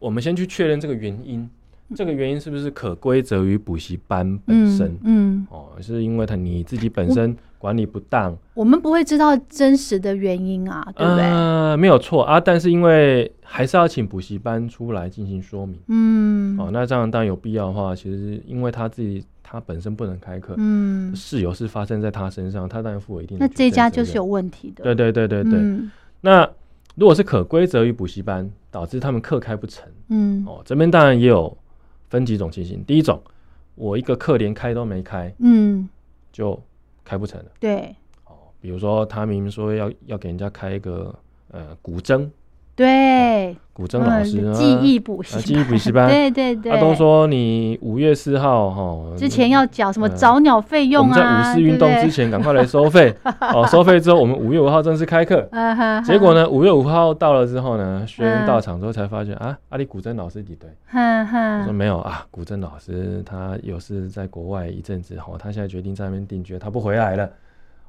[0.00, 1.48] 我们先去确认这个原因，
[1.94, 4.88] 这个原因是不是可归责于补习班本身？
[5.04, 11.24] 嗯嗯，哦，是因为他你自己本身管理不当，我们不会知道真实的原因啊，对不对？
[11.24, 15.78] 呃，没有错啊，但是因为还是要请补习班出来进行说明。
[15.88, 24.84] 嗯哦，那这样当然有必要的话，其实因为他自己他本身不能开课，嗯，事由是发生在他身上，他当然负有一定的那举证这家就是有问题的。
[24.84, 25.58] 对对对对对。
[25.58, 25.90] 嗯
[26.20, 26.48] 那
[26.96, 31.56] 如果是可归责于补习班导致他们课开不成，嗯哦，这边当然也有
[32.08, 32.82] 分几种情形。
[32.84, 33.22] 第一种，
[33.76, 35.88] 我一个课连开都没开嗯，
[36.32, 36.60] 就
[37.08, 37.50] 开不成了。
[37.58, 41.18] 对哦，比如说他明明说要要给人家开一个
[41.50, 42.28] 呃古筝，
[42.78, 53.12] 对，古筝老师嗯啊记忆补习啊记忆补习班，对对 对，他都说你五月四号哈之前要缴什么呃早鸟费我用啊，们在五四运动之前赶快来收费。
[53.52, 55.48] 哦，收费之后我们五月五号正式开课。
[56.06, 60.70] 结果呢，五月五号到了之后呢，学员嗯到场之后才发现啊，阿里古筝老师几对？
[60.86, 67.28] 哈我哈说，没有啊，古筝老师他有事在国外一阵子，哈，他现在决定在那边定居，他不回来了。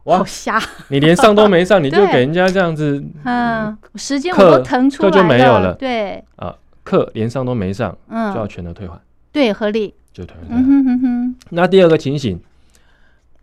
[0.05, 5.73] 哇好，瞎，你连上都没上， 你就给人家这样子嗯，时间我课都腾出来没有了。
[5.75, 8.33] 对，啊，课连上都没上，嗯。
[8.33, 8.99] 就要嗯，全额退还，
[9.31, 10.55] 对，合理，就退还。
[10.55, 12.39] 嗯哼哼哼，那第二个情形，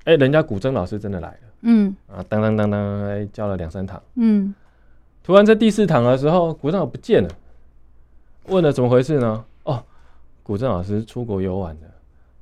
[0.05, 1.37] 哎，人家古筝老师真的来了。
[1.63, 1.95] 嗯。
[2.09, 4.55] 啊，当当当当，哎，教了两三堂，嗯。
[5.23, 7.29] 突然在第四堂的时候，古筝老师不见了，
[8.47, 9.45] 问了怎么回事呢？
[9.65, 9.83] 哦，
[10.43, 11.81] 古筝老师出国游玩了。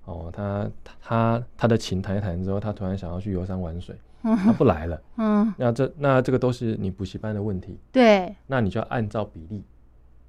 [0.04, 5.00] 哦，他他他的琴弹一弹之后，他突然想要去游山玩水，嗯他不来了。
[5.16, 9.64] 嗯，那这那这个都是你补习班的问题，对，那你就要按照比例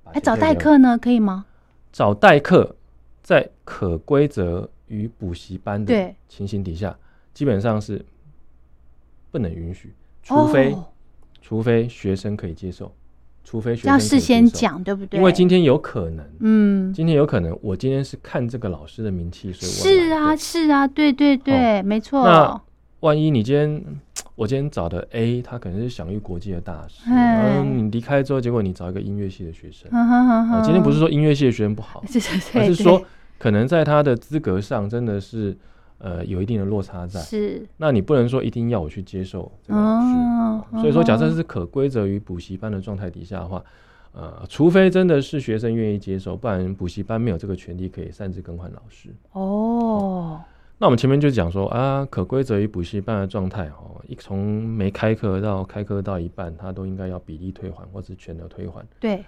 [0.03, 0.35] 把哎，找。
[0.35, 1.45] 代课呢，可以吗？
[1.91, 2.75] 找代课，
[3.21, 6.97] 在可规则与补习班的情形底下，
[7.33, 8.05] 基本上是
[9.31, 10.85] 不能允许，除非、哦
[11.41, 12.91] 除非学生可以接受，
[13.45, 15.17] 除非要事先，讲，对不对？
[15.17, 22.25] 因为今天有可能，嗯，今天有可能我今天是看这个老师的名气，所以我是啊，是啊，对对对，没错。
[22.25, 22.59] 那
[23.01, 23.83] 万一你今天
[24.35, 33.01] 我今天找的 A，他可能是享誉国际的大师，哎嗯，你离开之后，结果你找一个音乐系的学生，哼哼哼哦，哼今天不是说音乐系的学生不好，是 是对，对而是说
[33.37, 35.55] 可能在他的资格上真的是
[35.97, 37.19] 呃有一定的落差在。
[37.19, 40.01] 是那你不能说一定要我去接受这个老
[40.71, 43.63] 师，所以说假设哦是可归责于补习班的状态底下的话，
[44.13, 49.09] 呃，除非真的是学生愿意接受，不然补习班没有这个权利可以擅自更换老师。
[49.33, 50.39] 哦，
[50.77, 58.85] 那我们前面就讲说啊，可归责于补习班的状态哦，一从没开课到开课到一半，他都应该要比例退还或是全额退还。
[58.99, 59.23] 对，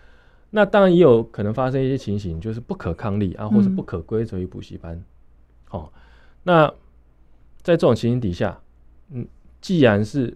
[0.49, 5.02] 那当然也有可能发生一些情形，就是不可抗力啊，或是嗯不可归责于补习班。
[5.71, 5.89] 哦，
[6.48, 6.65] 那
[7.62, 8.58] 在这种情形底下，
[9.12, 9.27] 嗯，
[9.60, 10.33] 既然是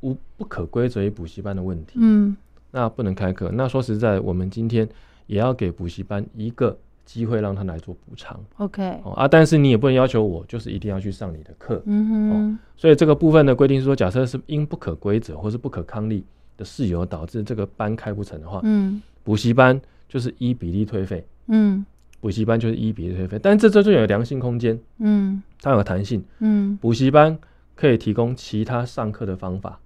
[0.00, 2.34] 无不可归责于补习班的问题，嗯，
[2.70, 3.50] 那不能开课。
[3.52, 4.88] 那说实在，我们今天
[5.26, 8.40] 也要给补习班一个机会，让他来做补偿。
[8.56, 11.82] OK，哦啊，但是你也不能要求我就是一定要去上你的课。
[11.84, 16.24] 嗯哼，所以这个部分的规定是说，假设是因不可归责或是不可抗力
[16.56, 21.84] 的事由导致这个班开不成的话，嗯补习班就是依比例退费，嗯
[22.22, 25.42] 补习班就是一比一退费，但这这就有良性空间，嗯。
[25.60, 27.36] 它有弹性，嗯，补习班
[27.74, 29.80] 可以提供其他上课的方法，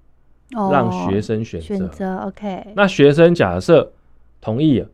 [0.55, 0.69] 哦。
[0.71, 1.67] 让学生选择。
[1.67, 3.91] 选择 OK，那学生假设
[4.41, 4.89] 同意了，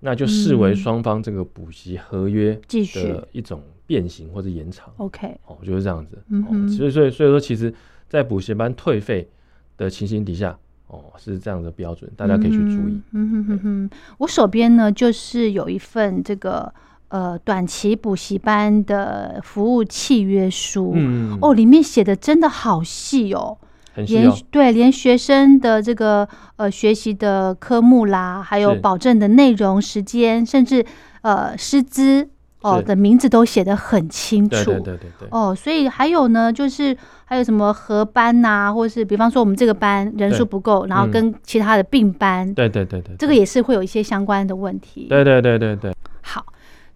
[0.00, 3.04] 那就视为嗯双方这个补习合约继续。
[3.04, 4.92] 的一种变形或者延长。
[4.96, 6.16] OK，哦，就是这样子。
[6.16, 6.68] 哦，嗯哼。
[6.68, 7.72] 所以所以所以说，其实，
[8.08, 9.28] 在补习班退费
[9.76, 10.58] 的情形底下，
[10.90, 13.00] 哦，是这样的标准，大家可以去注意。
[13.12, 16.72] 嗯哼哼哼，我手边呢就是有一份这个
[17.08, 20.92] 呃短期补习班的服务契约书。
[20.96, 23.56] 嗯，哦，里面写的真的好细哦，
[23.94, 24.46] 连很细哦。
[24.50, 30.84] 对连学生的这个呃学习的科目啦，还有保证的内容、时间，甚至
[31.22, 32.28] 呃师资
[32.62, 34.50] 哦的名字都写得很清楚。
[34.50, 35.28] 对对对对对。
[35.30, 45.06] 哦，所以还有呢，就是还有什么合班呐、或者是比方说我们这个班人数不够，然后嗯跟其他的并班，对对对对，这个也是会有一些相关的问题。
[45.08, 46.44] 对对对对对，好，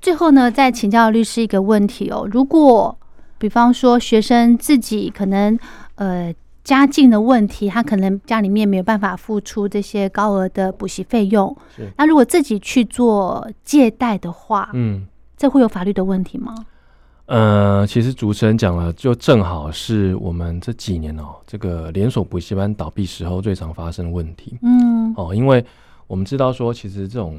[0.00, 2.96] 最后呢，再请教律师一个问题哦，如果
[3.38, 5.58] 比方说学生自己可能
[5.96, 11.54] 呃家境的问题，他可能家里面没有办法付出这些高额的补习费用，
[11.96, 15.06] 那如果自己去做借贷的话，嗯
[15.44, 16.54] 这会有法律的问题吗？
[17.26, 25.62] 呃，其实主持人讲了，就正好是我们这几年哦，这个连锁补习班倒闭时候最常发生的问题嗯哦，因为
[26.06, 27.38] 我们知道说，其实这种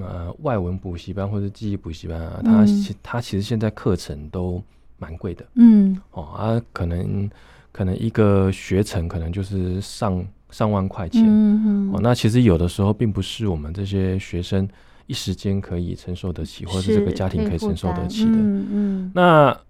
[0.00, 4.62] 呃外文补习班或者记忆补习班啊，它嗯其它其实现在课程都
[4.96, 5.44] 蛮贵的。
[5.56, 7.28] 嗯哦啊，可能
[7.70, 14.66] 可能一个学程可能就是上上万块钱、嗯哦，那其实有的时候并不是我们这些学生
[15.06, 18.32] 一时间可以承受得起，或者是这个家庭可以承受得起的。
[18.32, 19.12] 嗯嗯。
[19.14, 19.60] 那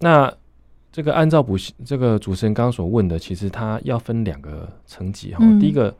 [0.00, 0.34] 那
[0.90, 5.58] 这个按照补习这个主持人刚刚所问的，其实它要分两个层级哈、嗯。
[5.58, 5.94] 第一个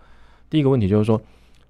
[0.50, 1.20] 第一个问题就是说，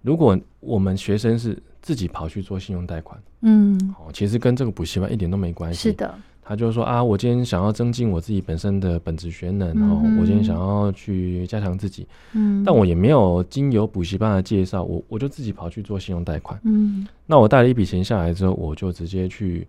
[0.00, 5.90] 如果我们学生是自己跑去做信用贷款，嗯，哦，其实跟这个补习班一点都没关系。
[5.90, 6.14] 是的，
[6.44, 16.60] 他就说啊，我今天想要增进我自己本身的本职学能，嗯哦，哼我今天想要去加强自己，嗯，但我也没有经由补习班的介绍，我我就自己跑去做信用贷款。
[16.64, 19.66] 嗯那我贷了一笔钱下来之后，我就直接去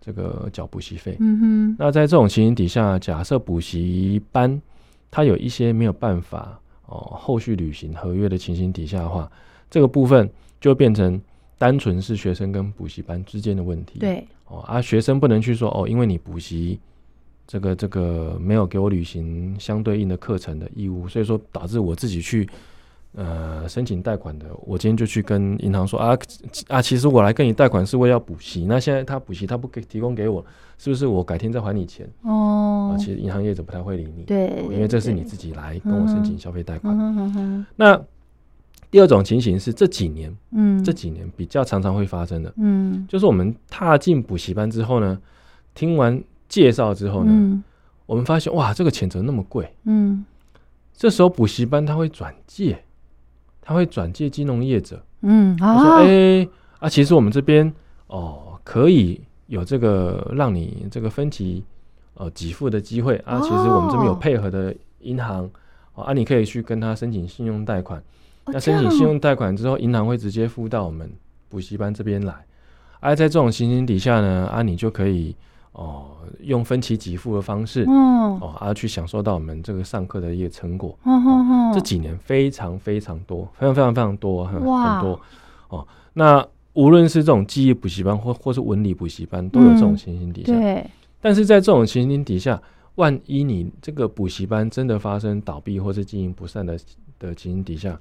[0.00, 1.16] 这个缴补习费。
[1.20, 4.60] 嗯哼，那在这种情形底下，假设补习班
[5.10, 9.30] 它有一些没有办法哦后续履行合约的情形底下的话，
[9.70, 10.28] 这个部分
[10.60, 11.20] 就变成
[11.58, 13.98] 单纯是学生跟补习班之间的问题。
[13.98, 16.78] 对，哦啊，学生不能去说哦，因为你补习
[17.46, 22.48] 这个这个没有给我履行相对应的课程的义务，所以说导致我自己去
[23.14, 26.16] 呃申请贷款的，我今天就去跟银行说啊
[26.68, 30.44] 啊，其实我来跟你贷款是为了要补习，那现在他补习他不给提供给我，
[30.76, 32.08] 是不是我改天再还你钱？
[32.22, 37.66] 哦啊，，其实银行业者不太会理你，对哦，因为这是你自己来跟我申请消费贷款。
[37.74, 38.00] 那
[38.90, 43.06] 第二种情形是这几年嗯，这几年比较常常会发生的，嗯。
[43.08, 45.18] 就是我们踏进补习班之后呢，
[45.74, 47.64] 听完介绍之后呢，嗯。
[48.06, 49.74] 我们发现哇，这个钱怎么那么贵？
[49.84, 50.24] 嗯。
[50.94, 52.82] 这时候补习班他会转介，
[53.60, 57.70] 他会转介金融业者，嗯他说：“啊，哎、啊，其实我们这边
[58.06, 61.62] 哦可以有这个让你这个分期
[62.14, 65.50] 呃给付的机会啊，其实我们这边有哦配合的银行。”
[65.94, 68.02] 哦啊，你可以去跟他申请信用贷款。
[68.46, 71.10] 哦那申请信用贷款之后，银行会直接付到我们
[71.48, 72.34] 补习班这边来。
[73.00, 75.36] 而、在这种情形底下呢，啊，你就可以
[75.72, 80.98] 哦用分期给付的方式哦哦啊去享受到我们这个上课的一个成果。
[81.02, 85.20] 哦哦这几年非常非常多，非常非常非常多，很哇很多
[85.68, 85.86] 哦。
[86.14, 90.52] 那无论是这种记忆补习班或或是文理补习班，都有这种嗯情形底下。
[90.52, 90.90] 对，
[91.20, 92.60] 但是在这种情形底下，
[92.94, 96.78] 万一你这个补习班真的发生倒闭或是经营不善的
[97.18, 97.98] 的情形底下，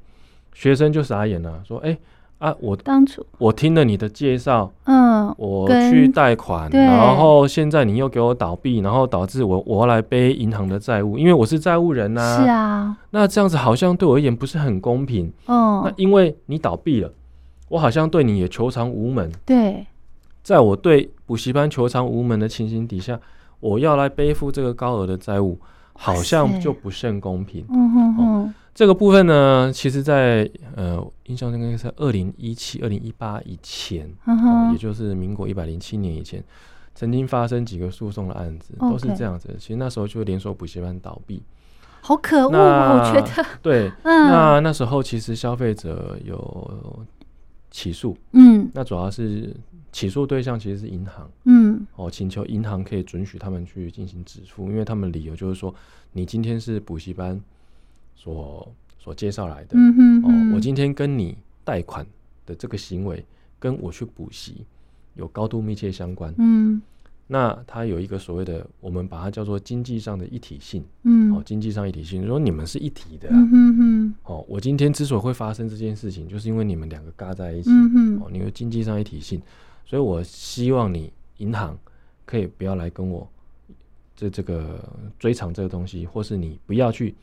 [0.56, 1.96] 学生就傻眼了，说：“哎、
[2.40, 15.32] 啊，我当初我听了你的介绍，嗯我去贷款，然后现在你又给我倒闭，然后导致我我要来背银行的债务，因为我是债务人呐、是啊，那这样子好像对我而言不是很公平。
[15.46, 17.12] 那嗯因为你倒闭了，
[17.68, 19.30] 我好像对你也求偿无门。
[19.46, 19.86] 对，
[20.42, 23.20] 在我对补习班求偿无门的情形底下，
[23.60, 25.60] 我要来背负这个高额的债务，
[25.94, 27.66] 好像就不甚公平。
[27.70, 34.14] 嗯哼哼，这个部分呢，其实在呃印象中应该是二零一七、二零一八以前，
[34.74, 36.44] 也，就是民国一百零七年以前，
[36.94, 39.48] 曾经发生几个诉讼的案子，都是这样子。
[39.48, 39.54] 的。
[39.56, 41.42] 其实那时候就连锁补习班倒闭，
[42.02, 44.28] 好可恶，那我觉得，对，嗯。
[44.28, 47.06] 那那时候其实消费者有
[47.72, 48.70] 起诉，嗯。
[48.74, 49.56] 那主要是
[49.94, 51.30] 起诉对象其实是银行。
[51.46, 51.88] 嗯。
[51.96, 55.74] 哦，请求银行可以准许他们去进行止付，因为他们理由就是说，
[56.12, 57.42] 你今天是补习班
[58.16, 59.72] 所所介绍来的。
[59.74, 62.06] 嗯哼哦，我今天跟你贷款
[62.46, 63.24] 的这个行为，
[63.60, 64.66] 跟我去补习
[65.16, 66.34] 有高度密切相关。
[66.38, 66.82] 嗯
[67.28, 70.86] 那它有一个所谓的，我们把它叫做经济上的一体性。
[71.02, 77.72] 嗯哦，经济上一体性，说你们是一体的啊、嗯哦，我今天之所以会发生这件事情，就是因为你们两个嘎在一起。
[77.72, 79.42] 嗯哼哦，你有经济上一体性，
[79.88, 81.76] 所以我希望你银行
[82.26, 83.28] 可以不要来跟我
[84.16, 84.88] 这这个
[85.18, 87.16] 追偿这个东西，或是你不要去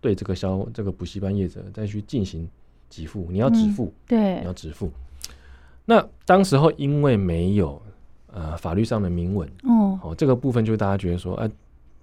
[0.00, 2.48] 对这个消这个补习班业者再去进行
[2.88, 4.90] 给付，你要止嗯付，你对要止付。
[5.84, 7.80] 那当时候因为没有
[8.32, 11.50] 呃法律上的明文，哦哦，这个部分就大家觉得说，哎、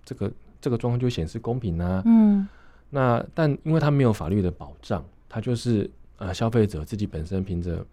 [0.03, 2.01] 这个这个状况就显示公平啊。
[2.05, 2.47] 嗯
[2.89, 7.85] 那但因为它没有法律的保障，它就是呃消费者自己本身凭着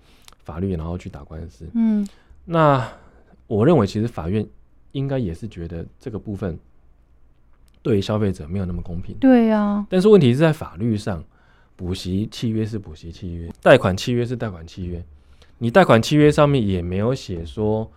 [0.45, 1.67] 法律然后去打官司。
[1.75, 2.07] 嗯
[2.45, 2.87] 那
[3.47, 4.47] 我认为其实法院
[4.93, 6.59] 应该也是觉得这个部分
[7.85, 9.15] 对消费者没有那么公平。
[9.21, 11.23] 对啊但是问题是在法律上，
[11.77, 15.05] 补习契约是补习契约，贷款契约是贷款契约。
[15.59, 17.89] 你贷款契约上面也没有写说，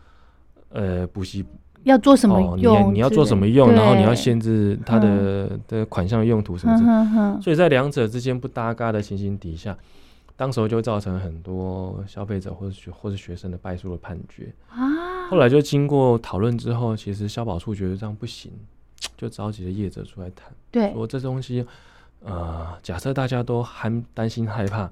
[0.70, 1.44] 呃，补习
[1.84, 7.06] 要做什么哦，你用你要做什么用，然后你要限制它的的款项用途什么哼之类的。
[7.06, 9.76] 哼哼所以在两者之间不搭嘎的情形底下，
[10.36, 14.54] 当时候就造成很多消费者或者学或者学生的败诉的判决。
[14.70, 18.52] 啊后来就经过讨论之后，其实消保处觉得这样不行，
[19.18, 20.94] 就召集了业者出来谈，对。
[20.94, 21.66] 说这东西，
[22.24, 24.90] 呃，假设大家都还担心害怕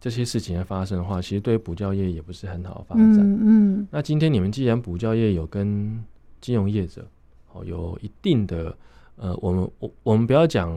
[0.00, 3.18] 这些事情的发生的话，其实对补教业也不是很好的发展。
[3.20, 3.88] 嗯嗯。
[3.90, 6.02] 那今天你们既然补教业有跟
[6.40, 7.06] 金融业者
[7.52, 8.74] 哦有一定的
[9.16, 10.76] 呃，我们我我们不要讲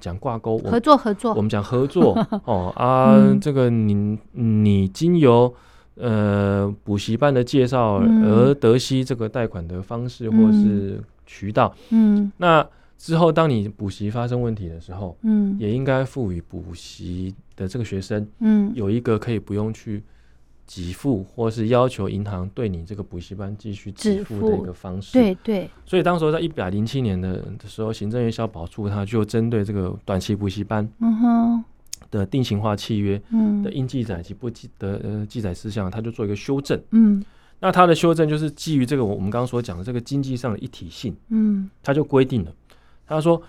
[0.00, 1.32] 讲挂钩，我合作合作。
[1.34, 2.12] 我们讲合作
[2.44, 3.40] 哦啊，嗯。
[3.40, 5.54] 这个你你经由
[5.94, 8.24] 呃补习班的介绍嗯。
[8.24, 12.30] 而得悉这个贷款的方式或是渠道，嗯。
[12.36, 12.66] 那
[12.96, 15.56] 之后当你补习发生问题的时候，嗯。
[15.58, 18.72] 也应该赋予补习的这个学生嗯。
[18.74, 20.02] 有一个可以不用去
[20.66, 25.12] 给付，或是要求银行对你这个补习班继续给付的一个方式。
[25.12, 25.70] 对对。
[25.84, 31.64] 所以当时候在一百零七年的的时候，行政院消保处它就针对这个短期补习班嗯哼。
[32.10, 33.62] 的定型化契约嗯。
[33.62, 36.80] 的应记载及不记的呃记载事项，它就做一个修正。
[36.92, 37.22] 嗯
[37.60, 41.70] 那它的修正就是基于这个我们刚刚所讲的这个经济上的一体性，嗯。
[41.82, 42.52] 它就规定了，
[43.06, 43.42] 他说，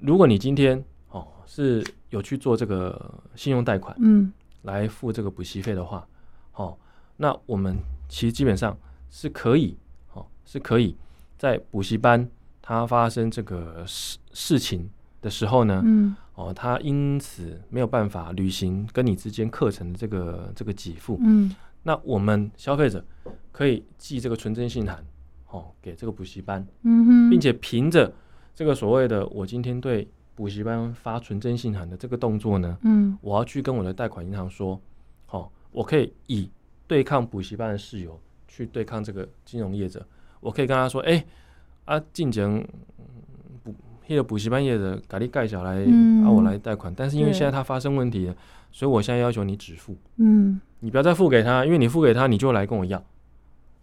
[0.00, 4.32] 如果你今天哦是有去做这个信用贷款嗯。
[4.62, 6.06] 来付这个补习费的话，
[6.54, 6.76] 哦，
[7.16, 8.76] 那我们其实基本上
[9.10, 9.76] 是可以
[10.12, 10.96] 哦是可以
[11.38, 12.28] 在补习班
[12.60, 14.88] 它发生这个事事情
[15.22, 16.16] 的时候呢，嗯。
[16.34, 23.04] 哦，他因此没有办法履行跟你之间课程的这个这个给付，嗯那我们消费者
[23.50, 25.04] 可以寄这个纯真信函，
[25.48, 28.12] 哦，给这个补习班，嗯哼，并且凭着
[28.54, 33.18] 这个所谓的我今天对补习班发纯真信函的这个动作呢，嗯。
[33.20, 34.80] 我要去跟我的贷款银行说，
[35.30, 36.50] 哦，我可以以
[36.86, 38.18] 对抗补习班的事由
[38.48, 40.06] 去对抗这个金融业者，
[40.40, 41.24] 我可以跟他说，哎、
[41.84, 42.66] 啊，进前嗯
[43.62, 43.74] 补
[44.06, 46.24] 那个补习班业者给你盖小来，嗯。
[46.24, 48.36] 啊，我来贷款，但是因为现在他发生问题了，
[48.72, 50.60] 所以我现在要求你止付，嗯。
[50.82, 53.04] 你不要再付给他，因为你付给他，你就来跟我要，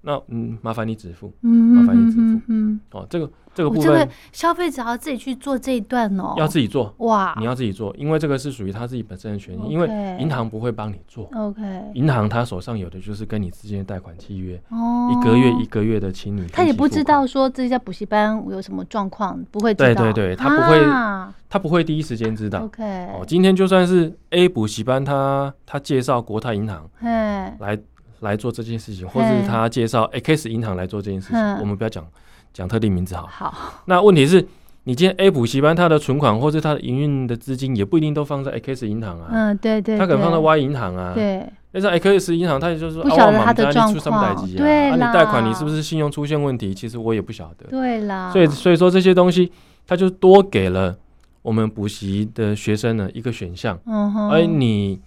[0.02, 2.22] 那嗯，麻烦你止付嗯，麻烦你止付。
[2.24, 9.88] 嗯嗯，哦，这个这个部分这个消费者要自己去做这一段哦，要自己做，哇，你要自己做，因为这个是属于他自己本身的权益，因为
[10.20, 11.62] 银行不会帮你做，OK。
[11.96, 22.60] 银行他手上有的就是跟你之间的贷款契约，哦，一个月一个月的请你分期付款，他也不知道说这家补习班有什么状况，不会知道，对对对他不会啊他不会第一时间知道。
[22.60, 27.80] OK，哦，今天就算是 A 补习班他他介绍国泰银行嘿，来
[28.20, 32.06] 来做这件事情，或者是他介绍 X 银行来做这件事情，嗯我们不要讲
[32.54, 33.28] 讲特定名字好。
[33.28, 33.54] 好，
[33.86, 34.46] 那问题是，
[34.84, 41.14] 你今天 A 补习班它的存款或是它的营运的资金也不一定都放在 X 银行啊，嗯，对对，它可能放在 Y 银行啊。
[41.14, 44.62] 对，但是 X 银行它也就是说，啊不晓得我它的状们家你出什么代况级啊？
[44.62, 46.74] 啊，对啦你贷款你是不是信用出现问题？
[46.74, 47.68] 其实我也不晓得。
[47.70, 49.52] 对啦，所以所以说这些东西，
[49.86, 50.96] 它就多给了
[51.42, 53.78] 我们补习的学生呢一个选项。
[53.86, 55.00] 嗯哼，而你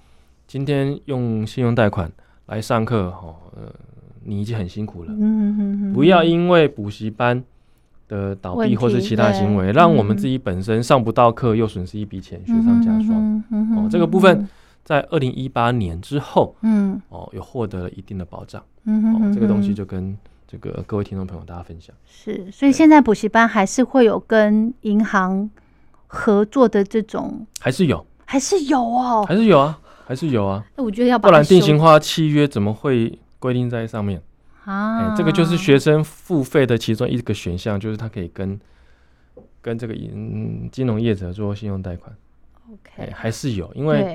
[0.46, 2.10] 今天用信用贷款
[2.46, 3.72] 来上课，哦，呃，
[4.24, 5.12] 你已经很辛苦了。
[5.12, 7.42] 嗯嗯嗯，不要因为补习班
[8.08, 13.42] 的倒闭或是其他行为，对让我们嗯自己本身上不到课，又损失一笔钱，雪上加霜。
[13.76, 14.48] 哦这个部分，
[14.84, 18.62] 在二零一八年之后，嗯哦，有获得了一定的保障。
[18.84, 20.16] 嗯哼哼，哦这个东西就跟
[20.48, 21.94] 这个各位听众朋友大家分享。
[22.06, 25.48] 是，所以现在补习班还是会有跟银行
[26.06, 29.24] 合作的这种，还是有，还是有哦。
[29.28, 34.22] 还是有啊，还是有啊，那我觉得要把不然定型化契约怎么会规定在上面？
[34.66, 38.60] 哎、啊，这个就是学生付费的其中一个选项，就是他可以跟
[39.60, 42.14] 跟这个银金融业者做信用贷款。
[42.96, 44.14] 哎、OK，还是有，因为，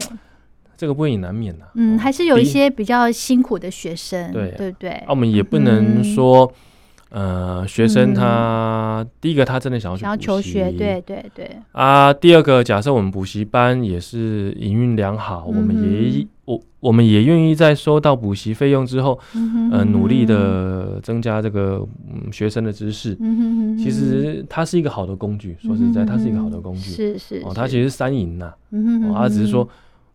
[0.78, 4.51] 这个不也难免呐、嗯，哦还是有一些比较辛苦的学生，对。
[4.51, 4.91] 对不对？
[4.91, 5.05] 啊，？
[5.09, 6.53] 我们也不能说，
[7.09, 10.78] 呃，学生他、第一个他真的想要去求学，习。
[10.78, 23.18] 对对对，啊，第二个假设我们补习班也是营运良好，我们也嗯我我们也愿意在收到补习费用之后，嗯呃，努力，的增加这个嗯学生的知识。
[23.20, 23.78] 嗯哼哼。
[23.78, 26.91] 其实它是一个好的工具，说实在，它是一个好的工具。
[26.91, 29.68] 是是，哦，它其实是三赢呐，嗯哼哦，它只是说，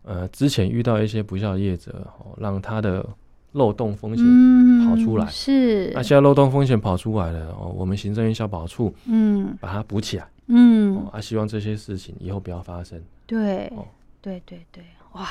[0.05, 3.05] 呃，之前遇到一些不孝业者，哦，让他的
[3.53, 4.25] 漏洞风险。
[4.25, 5.27] 嗯跑出来。
[5.27, 5.91] 是。
[5.95, 9.57] 那，现在漏洞风险跑出来了，哦，我们行政院消保处嗯。
[9.61, 10.97] 把它补起来，嗯。
[10.97, 13.01] 哦，，啊，希望这些事情以后不要发生。
[13.27, 13.85] 对哦，
[14.23, 15.27] 对对对，哇！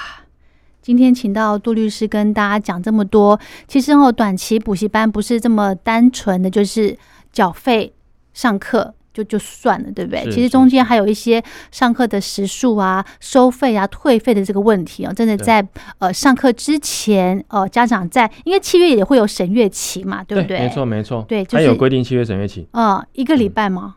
[0.82, 6.98] 今天请到杜律师跟大家讲这么多，其实哦，短期补习班不是这么单纯的，就是
[7.32, 7.94] 缴费
[8.34, 10.24] 上课就就算了，对不对？
[10.32, 15.66] 其实中间还有一些上课的时数啊、收费啊、退费的这个问题哦，真的在
[15.98, 20.60] 呃上课之前，呃，家长在因为七月也会有审阅期嘛，对不对？
[20.60, 23.96] 没错没错，对就是它有规定七月审阅期，呃，一个礼拜吗？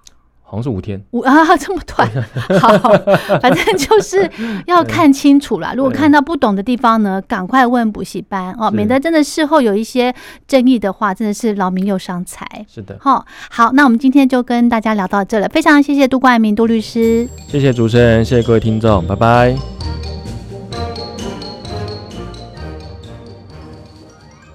[0.53, 1.03] 好像是五天。
[1.12, 2.07] 五啊， 这么短，
[2.61, 2.68] 好，
[3.40, 4.30] 反正就是
[4.66, 5.72] 要看清楚啦。
[5.74, 10.14] 如果看到不懂的地方呢，赶快问补习班哦，免得真的事后有一些
[10.46, 12.46] 争议的话，真的是劳民又伤财。
[12.68, 17.26] 是的，好，好，那我们今天就跟大家聊到这了，非常谢谢杜冠明杜律师。
[17.48, 19.57] 谢谢主持人，谢谢各位听众，拜拜。